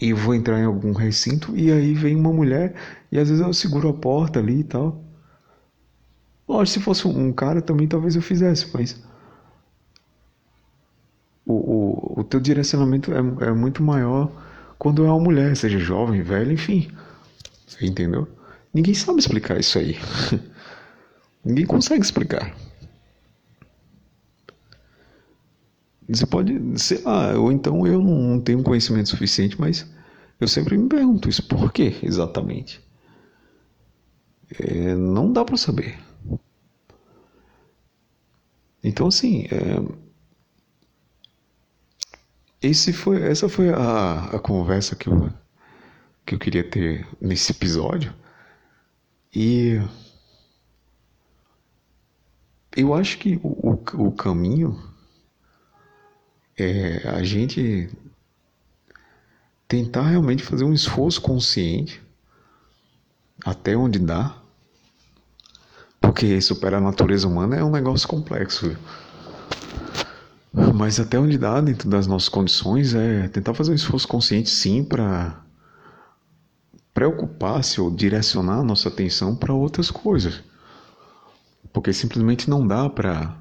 e 0.00 0.12
vou 0.12 0.34
entrar 0.34 0.58
em 0.58 0.64
algum 0.64 0.92
recinto 0.92 1.56
e 1.56 1.72
aí 1.72 1.94
vem 1.94 2.14
uma 2.14 2.32
mulher 2.32 2.74
e 3.10 3.18
às 3.18 3.28
vezes 3.28 3.44
eu 3.44 3.52
seguro 3.52 3.88
a 3.88 3.94
porta 3.94 4.38
ali 4.38 4.60
e 4.60 4.64
tal. 4.64 5.02
Lógico, 6.48 6.78
se 6.78 6.84
fosse 6.84 7.08
um 7.08 7.32
cara 7.32 7.60
também 7.62 7.88
talvez 7.88 8.14
eu 8.14 8.22
fizesse, 8.22 8.68
mas 8.72 9.02
o, 11.44 11.54
o, 11.54 12.20
o 12.20 12.24
teu 12.24 12.40
direcionamento 12.40 13.12
é, 13.12 13.18
é 13.48 13.52
muito 13.52 13.82
maior 13.82 14.30
quando 14.78 15.04
é 15.04 15.08
uma 15.10 15.20
mulher, 15.20 15.56
seja 15.56 15.78
jovem, 15.78 16.22
velha, 16.22 16.52
enfim. 16.52 16.90
Entendeu? 17.80 18.28
Ninguém 18.72 18.94
sabe 18.94 19.18
explicar 19.18 19.58
isso 19.58 19.78
aí. 19.78 19.96
Ninguém 21.44 21.64
consegue 21.64 22.04
explicar. 22.04 22.54
Você 26.08 26.26
pode, 26.26 26.54
sei 26.78 27.02
lá, 27.02 27.38
ou 27.38 27.50
então 27.50 27.86
eu 27.86 28.00
não 28.00 28.40
tenho 28.40 28.62
conhecimento 28.62 29.08
suficiente, 29.08 29.60
mas 29.60 29.86
eu 30.40 30.46
sempre 30.46 30.76
me 30.78 30.88
pergunto 30.88 31.28
isso, 31.28 31.42
por 31.46 31.72
que 31.72 31.98
exatamente? 32.02 32.80
É, 34.60 34.94
não 34.94 35.32
dá 35.32 35.44
para 35.44 35.56
saber. 35.56 35.98
Então, 38.82 39.08
assim, 39.08 39.46
é, 39.50 40.06
esse 42.62 42.92
foi, 42.92 43.22
essa 43.22 43.48
foi 43.48 43.70
a, 43.70 44.26
a 44.26 44.38
conversa 44.38 44.94
que 44.94 45.08
eu, 45.08 45.30
que 46.24 46.34
eu 46.34 46.38
queria 46.38 46.68
ter 46.68 47.06
nesse 47.20 47.52
episódio. 47.52 48.14
E 49.34 49.80
eu 52.76 52.94
acho 52.94 53.18
que 53.18 53.40
o, 53.42 53.72
o, 53.72 54.06
o 54.08 54.12
caminho 54.12 54.78
é 56.56 57.08
a 57.08 57.22
gente 57.22 57.90
tentar 59.68 60.02
realmente 60.02 60.42
fazer 60.42 60.64
um 60.64 60.72
esforço 60.72 61.20
consciente 61.20 62.02
até 63.44 63.76
onde 63.76 63.98
dá, 63.98 64.34
porque 66.00 66.40
superar 66.40 66.80
a 66.80 66.84
natureza 66.84 67.28
humana 67.28 67.56
é 67.56 67.64
um 67.64 67.70
negócio 67.70 68.08
complexo. 68.08 68.76
Mas 70.74 70.98
até 70.98 71.18
onde 71.18 71.36
dá, 71.36 71.60
dentro 71.60 71.88
das 71.88 72.06
nossas 72.06 72.30
condições, 72.30 72.94
é 72.94 73.28
tentar 73.28 73.52
fazer 73.52 73.72
um 73.72 73.74
esforço 73.74 74.08
consciente, 74.08 74.48
sim, 74.48 74.82
para 74.82 75.38
preocupar-se 76.94 77.78
ou 77.78 77.90
direcionar 77.90 78.60
a 78.60 78.64
nossa 78.64 78.88
atenção 78.88 79.36
para 79.36 79.52
outras 79.52 79.90
coisas. 79.90 80.42
Porque 81.72 81.92
simplesmente 81.92 82.48
não 82.48 82.66
dá 82.66 82.88
para 82.88 83.36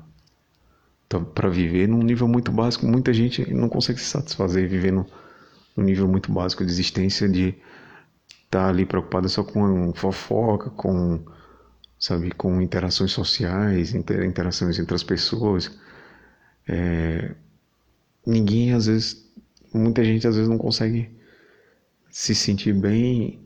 para 1.34 1.50
viver 1.50 1.88
num 1.88 2.02
nível 2.02 2.28
muito 2.28 2.52
básico. 2.52 2.86
Muita 2.86 3.14
gente 3.14 3.54
não 3.54 3.70
consegue 3.70 4.00
se 4.00 4.06
satisfazer 4.06 4.68
vivendo 4.68 5.06
num 5.76 5.84
nível 5.84 6.08
muito 6.08 6.32
básico 6.32 6.66
de 6.66 6.72
existência 6.72 7.28
de 7.30 7.50
estar 8.46 8.64
tá 8.64 8.70
ali 8.70 8.86
preocupada 8.86 9.28
só 9.28 9.44
com 9.44 9.94
fofoca, 9.94 10.70
com 10.70 11.24
sabe, 12.00 12.32
com 12.32 12.62
interações 12.62 13.12
sociais, 13.12 13.94
interações 13.94 14.80
entre 14.80 14.96
as 14.96 15.04
pessoas. 15.04 15.72
É, 16.68 17.36
ninguém 18.26 18.74
às 18.74 18.88
vezes, 18.88 19.26
muita 19.74 20.04
gente 20.04 20.28
às 20.28 20.36
vezes 20.36 20.50
não 20.50 20.58
consegue 20.58 21.10
se 22.10 22.34
sentir 22.34 22.74
bem 22.74 23.40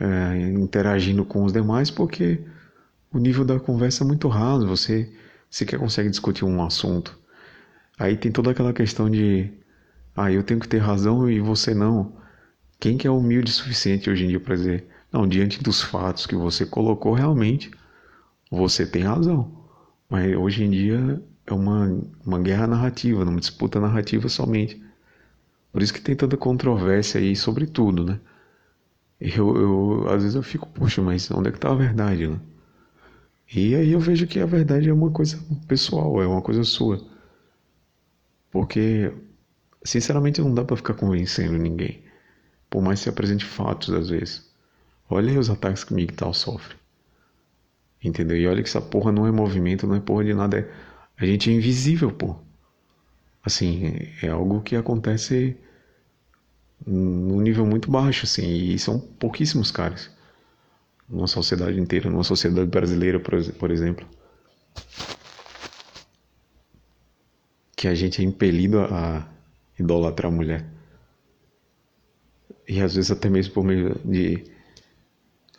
é, 0.00 0.50
interagindo 0.50 1.24
com 1.24 1.44
os 1.44 1.52
demais 1.52 1.90
porque 1.90 2.40
o 3.12 3.18
nível 3.18 3.44
da 3.44 3.60
conversa 3.60 4.04
é 4.04 4.06
muito 4.06 4.26
raso. 4.28 4.66
Você 4.66 5.12
sequer 5.52 5.78
consegue 5.78 6.08
discutir 6.08 6.46
um 6.46 6.64
assunto. 6.64 7.16
Aí 7.98 8.16
tem 8.16 8.32
toda 8.32 8.50
aquela 8.50 8.72
questão 8.72 9.08
de 9.10 9.52
ah, 10.16 10.32
eu 10.32 10.42
tenho 10.42 10.58
que 10.58 10.66
ter 10.66 10.78
razão 10.78 11.30
e 11.30 11.40
você 11.40 11.74
não. 11.74 12.14
Quem 12.80 12.96
que 12.96 13.06
é 13.06 13.10
humilde 13.10 13.50
o 13.50 13.54
suficiente 13.54 14.10
hoje 14.10 14.24
em 14.24 14.28
dia 14.28 14.40
para 14.40 14.56
dizer, 14.56 14.86
não, 15.12 15.28
diante 15.28 15.62
dos 15.62 15.82
fatos 15.82 16.26
que 16.26 16.34
você 16.34 16.64
colocou, 16.64 17.12
realmente 17.12 17.70
você 18.50 18.86
tem 18.86 19.02
razão. 19.02 19.52
Mas 20.08 20.34
hoje 20.34 20.64
em 20.64 20.70
dia 20.70 21.22
é 21.46 21.52
uma, 21.52 22.00
uma 22.24 22.38
guerra 22.40 22.66
narrativa, 22.66 23.22
uma 23.22 23.38
disputa 23.38 23.78
narrativa 23.78 24.28
somente. 24.30 24.82
Por 25.70 25.82
isso 25.82 25.92
que 25.92 26.00
tem 26.00 26.16
tanta 26.16 26.36
controvérsia 26.36 27.20
aí 27.20 27.36
sobre 27.36 27.66
tudo, 27.66 28.04
né? 28.04 28.18
Eu, 29.20 29.56
eu, 29.56 30.08
às 30.08 30.22
vezes 30.22 30.34
eu 30.34 30.42
fico, 30.42 30.66
poxa, 30.68 31.00
mas 31.02 31.30
onde 31.30 31.48
é 31.48 31.52
que 31.52 31.58
está 31.58 31.70
a 31.70 31.74
verdade, 31.74 32.26
né? 32.26 32.40
E 33.54 33.74
aí 33.74 33.92
eu 33.92 34.00
vejo 34.00 34.26
que 34.26 34.40
a 34.40 34.46
verdade 34.46 34.88
é 34.88 34.92
uma 34.92 35.10
coisa 35.10 35.38
pessoal, 35.68 36.22
é 36.22 36.26
uma 36.26 36.40
coisa 36.40 36.64
sua. 36.64 37.06
Porque, 38.50 39.12
sinceramente, 39.84 40.40
não 40.40 40.54
dá 40.54 40.64
para 40.64 40.76
ficar 40.76 40.94
convencendo 40.94 41.58
ninguém. 41.58 42.02
Por 42.70 42.82
mais 42.82 43.00
que 43.00 43.04
se 43.04 43.08
apresente 43.10 43.44
fatos, 43.44 43.92
às 43.92 44.08
vezes. 44.08 44.50
Olha 45.08 45.30
aí 45.30 45.38
os 45.38 45.50
ataques 45.50 45.84
que 45.84 45.92
o 45.92 45.96
Miguel 45.96 46.32
sofre. 46.32 46.76
Entendeu? 48.02 48.36
E 48.36 48.46
olha 48.46 48.62
que 48.62 48.68
essa 48.68 48.80
porra 48.80 49.12
não 49.12 49.26
é 49.26 49.30
movimento, 49.30 49.86
não 49.86 49.94
é 49.96 50.00
porra 50.00 50.24
de 50.24 50.34
nada. 50.34 50.58
É 50.58 50.66
a 51.22 51.26
gente 51.26 51.50
é 51.50 51.52
invisível, 51.52 52.10
pô. 52.10 52.36
Assim, 53.44 54.08
é 54.22 54.28
algo 54.28 54.62
que 54.62 54.74
acontece 54.74 55.56
num 56.86 57.40
nível 57.40 57.66
muito 57.66 57.90
baixo, 57.90 58.24
assim, 58.24 58.46
e 58.46 58.78
são 58.78 58.98
pouquíssimos 58.98 59.70
caras. 59.70 60.10
Numa 61.12 61.26
sociedade 61.28 61.78
inteira, 61.78 62.10
numa 62.10 62.24
sociedade 62.24 62.68
brasileira, 62.68 63.20
por 63.20 63.70
exemplo. 63.70 64.06
Que 67.76 67.86
a 67.86 67.94
gente 67.94 68.22
é 68.22 68.24
impelido 68.24 68.80
a 68.80 69.28
idolatrar 69.78 70.32
a 70.32 70.34
mulher. 70.34 70.64
E 72.66 72.80
às 72.80 72.94
vezes 72.94 73.10
até 73.10 73.28
mesmo 73.28 73.52
por 73.54 73.64
meio 73.64 73.94
de 74.04 74.42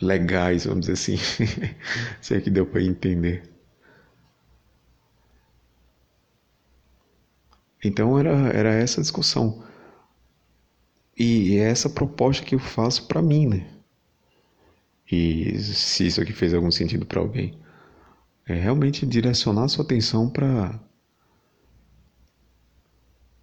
legais, 0.02 0.66
vamos 0.66 0.88
dizer 0.88 0.94
assim. 0.94 1.18
Se 2.22 2.36
é 2.36 2.42
que 2.42 2.50
deu 2.50 2.66
para 2.66 2.82
entender. 2.82 3.44
Então 7.84 8.18
era, 8.18 8.32
era 8.50 8.74
essa 8.74 9.02
discussão. 9.02 9.64
E 11.18 11.58
é 11.58 11.70
essa 11.72 11.90
proposta 11.90 12.46
que 12.46 12.54
eu 12.56 12.60
faço 12.60 13.08
para 13.08 13.22
mim, 13.22 13.48
né? 13.48 13.73
E 15.14 15.60
se 15.60 16.08
isso 16.08 16.22
aqui 16.22 16.34
fez 16.34 16.54
algum 16.54 16.72
sentido 16.72 17.06
para 17.06 17.20
alguém, 17.20 17.56
é 18.48 18.56
realmente 18.56 19.06
direcionar 19.06 19.68
sua 19.68 19.86
atenção 19.86 20.30
para 20.30 20.80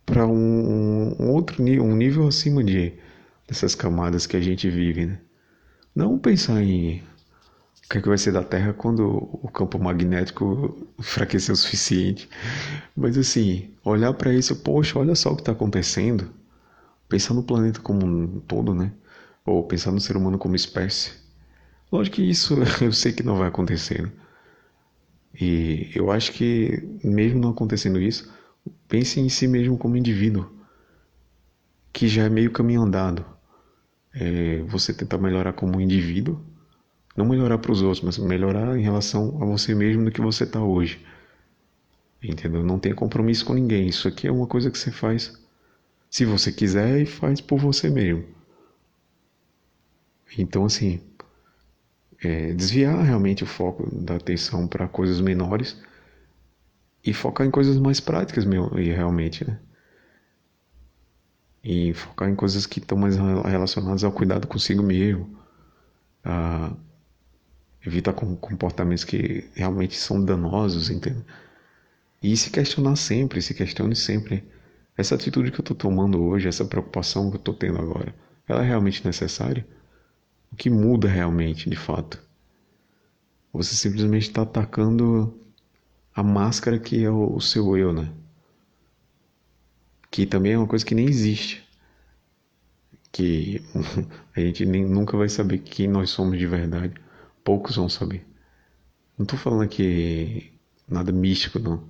para 0.05 0.27
um, 0.27 1.14
um, 1.21 1.31
outro 1.31 1.62
nível, 1.62 1.85
um 1.85 1.95
nível 1.95 2.27
acima 2.27 2.64
de 2.64 2.93
dessas 3.47 3.77
camadas 3.77 4.27
que 4.27 4.37
a 4.37 4.41
gente 4.41 4.68
vive, 4.68 5.07
né? 5.07 5.21
Não 5.95 6.18
pensar 6.18 6.61
em 6.62 6.99
o 7.85 7.89
que, 7.89 7.99
é 7.99 8.03
que 8.03 8.09
vai 8.09 8.18
ser 8.18 8.33
da 8.33 8.43
Terra 8.43 8.73
quando 8.73 9.07
o 9.07 9.49
campo 9.49 9.79
magnético 9.79 10.89
enfraquecer 10.99 11.53
o 11.53 11.57
suficiente. 11.57 12.29
Mas 12.97 13.16
assim, 13.16 13.71
olhar 13.85 14.12
para 14.14 14.35
isso, 14.35 14.57
poxa, 14.57 14.99
olha 14.99 15.14
só 15.14 15.31
o 15.33 15.37
que 15.37 15.43
está 15.43 15.53
acontecendo. 15.53 16.31
Pensar 17.09 17.35
no 17.35 17.43
planeta 17.45 17.81
como 17.81 18.05
um 18.05 18.41
todo, 18.41 18.75
né? 18.75 18.93
Ou 19.45 19.64
pensar 19.64 19.93
no 19.93 20.01
ser 20.01 20.16
humano 20.16 20.39
como 20.39 20.57
espécie. 20.57 21.21
Lógico 21.91 22.16
que 22.16 22.22
isso 22.22 22.55
eu 22.82 22.93
sei 22.93 23.12
que 23.12 23.22
não 23.22 23.36
vai 23.36 23.49
acontecer. 23.49 24.03
Né? 24.03 24.12
E 25.41 25.91
eu 25.95 26.11
acho 26.11 26.32
que, 26.32 26.82
mesmo 27.03 27.41
não 27.41 27.51
acontecendo 27.51 28.01
isso, 28.01 28.32
pense 28.88 29.20
em 29.20 29.28
si 29.28 29.47
mesmo 29.47 29.78
como 29.78 29.97
indivíduo, 29.97 30.51
que 31.93 32.09
já 32.09 32.24
é 32.24 32.28
meio 32.28 32.51
caminho 32.51 32.82
andado. 32.82 33.24
É, 34.12 34.62
você 34.62 34.93
tentar 34.93 35.18
melhorar 35.18 35.53
como 35.53 35.80
indivíduo 35.80 36.45
não 37.16 37.26
melhorar 37.26 37.59
para 37.59 37.72
os 37.72 37.82
outros, 37.82 38.01
mas 38.03 38.18
melhorar 38.18 38.76
em 38.78 38.82
relação 38.82 39.38
a 39.43 39.45
você 39.45 39.74
mesmo 39.74 40.05
do 40.05 40.11
que 40.11 40.20
você 40.20 40.45
está 40.45 40.62
hoje. 40.62 41.05
Entendeu? 42.22 42.62
Não 42.62 42.78
tenha 42.78 42.95
compromisso 42.95 43.45
com 43.45 43.55
ninguém. 43.55 43.88
Isso 43.88 44.07
aqui 44.07 44.26
é 44.26 44.32
uma 44.32 44.47
coisa 44.47 44.70
que 44.70 44.78
você 44.78 44.91
faz 44.91 45.38
se 46.09 46.24
você 46.24 46.53
quiser 46.53 47.01
e 47.01 47.07
faz 47.07 47.41
por 47.41 47.59
você 47.59 47.88
mesmo. 47.88 48.24
Então, 50.38 50.64
assim, 50.64 51.01
é, 52.23 52.53
desviar 52.53 53.03
realmente 53.03 53.43
o 53.45 53.47
foco 53.47 53.89
da 53.95 54.16
atenção 54.16 54.66
para 54.66 54.87
coisas 54.89 55.21
menores 55.21 55.77
e 57.05 57.14
focar 57.14 57.47
em 57.47 57.51
coisas 57.51 57.79
mais 57.79 58.01
práticas 58.01 58.45
mesmo, 58.45 58.79
e 58.79 58.91
realmente, 58.91 59.45
né? 59.47 59.59
E 61.62 61.93
focar 61.95 62.29
em 62.29 62.35
coisas 62.35 62.66
que 62.66 62.79
estão 62.79 62.97
mais 62.97 63.16
relacionadas 63.16 64.05
ao 64.05 64.12
cuidado 64.12 64.47
consigo 64.47 64.83
mesmo, 64.83 65.39
a 66.25 66.73
evita 67.85 68.12
comportamentos 68.12 69.05
que 69.05 69.49
realmente 69.55 69.97
são 69.97 70.23
danosos, 70.23 70.91
entende? 70.91 71.25
E 72.23 72.37
se 72.37 72.51
questionar 72.51 72.97
sempre, 72.97 73.41
se 73.41 73.55
questione 73.55 73.97
sempre. 73.97 74.45
Essa 74.97 75.14
atitude 75.14 75.51
que 75.51 75.61
eu 75.61 75.62
estou 75.62 75.77
tomando 75.77 76.23
hoje, 76.23 76.49
essa 76.49 76.64
preocupação 76.64 77.31
que 77.31 77.37
eu 77.37 77.41
estou 77.41 77.55
tendo 77.55 77.79
agora, 77.81 78.14
ela 78.47 78.62
é 78.62 78.66
realmente 78.66 79.05
necessária? 79.07 79.66
O 80.53 80.57
que 80.57 80.71
muda 80.71 81.09
realmente, 81.09 81.69
de 81.69 81.77
fato? 81.77 82.23
Você 83.53 83.75
simplesmente 83.75 84.29
está 84.29 84.43
atacando 84.43 85.35
a 86.15 86.23
máscara 86.23 86.79
que 86.79 87.03
é 87.05 87.11
o, 87.11 87.41
seu 87.41 87.77
eu, 87.77 87.93
né? 87.93 88.13
Que 90.11 90.27
também 90.27 90.53
é 90.53 90.59
uma 90.59 90.67
coisa 90.67 90.85
que 90.85 90.95
nem 90.95 91.07
existe. 91.07 91.67
Que 93.13 93.63
a 94.37 94.41
gente 94.41 94.65
nem, 94.67 94.85
nunca 94.85 95.17
vai 95.17 95.29
saber 95.29 95.59
quem 95.59 95.89
nós 95.89 96.11
somos 96.11 96.39
de 96.39 96.47
verdade 96.47 96.95
poucos 97.45 97.77
vão 97.77 97.89
saber. 97.89 98.27
Não 99.19 99.25
estou 99.25 99.39
falando 99.39 99.63
aqui 99.63 100.53
nada 100.89 101.13
místico, 101.13 101.59
não. 101.59 101.83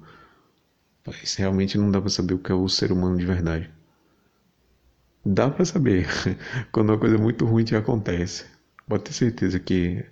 Mas 1.06 1.34
realmente 1.34 1.78
não 1.78 1.90
dá 1.90 2.00
para 2.00 2.10
saber 2.10 2.34
o 2.34 2.38
que 2.38 2.52
é 2.52 2.54
o 2.54 2.68
ser 2.68 2.92
humano 2.92 3.16
de 3.16 3.26
verdade. 3.26 3.70
Dá 5.24 5.50
para 5.50 5.64
saber 5.64 6.06
quando 6.72 6.90
uma 6.90 6.98
coisa 6.98 7.18
muito 7.18 7.44
ruim 7.44 7.64
te 7.64 7.76
acontece. 7.76 8.46
Pode 8.90 9.04
ter 9.04 9.12
certeza 9.12 9.60
que 9.60 10.04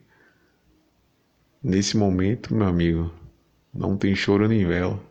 nesse 1.60 1.96
momento, 1.96 2.54
meu 2.54 2.68
amigo, 2.68 3.12
não 3.74 3.96
tem 3.96 4.14
choro 4.14 4.46
nem 4.46 4.64
vela. 4.64 5.02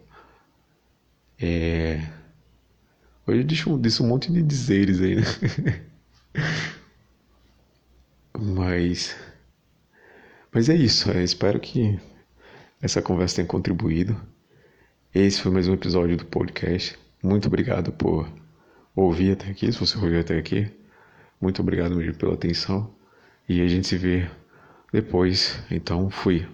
É... 1.37 1.97
Hoje 3.27 3.41
eu 3.67 3.77
disse 3.77 4.01
um 4.01 4.07
monte 4.07 4.31
de 4.31 4.41
dizeres 4.41 5.01
aí, 5.01 5.15
né? 5.17 5.23
Mas 8.39 9.17
mas 10.53 10.69
é 10.69 10.75
isso, 10.75 11.11
eu 11.11 11.23
espero 11.23 11.59
que 11.59 11.99
essa 12.81 13.01
conversa 13.01 13.37
tenha 13.37 13.47
contribuído. 13.47 14.15
Esse 15.13 15.41
foi 15.41 15.51
mais 15.51 15.67
um 15.67 15.73
episódio 15.73 16.15
do 16.15 16.25
podcast. 16.25 16.97
Muito 17.21 17.47
obrigado 17.47 17.91
por 17.91 18.31
ouvir 18.95 19.33
até 19.33 19.49
aqui, 19.49 19.69
se 19.71 19.79
você 19.79 19.97
ouviu 19.97 20.21
até 20.21 20.37
aqui. 20.37 20.71
Muito 21.41 21.61
obrigado 21.61 21.95
mesmo 21.95 22.15
pela 22.15 22.35
atenção 22.35 22.96
e 23.47 23.61
a 23.61 23.67
gente 23.67 23.87
se 23.87 23.97
vê 23.97 24.29
depois. 24.91 25.59
Então, 25.71 26.09
fui. 26.09 26.47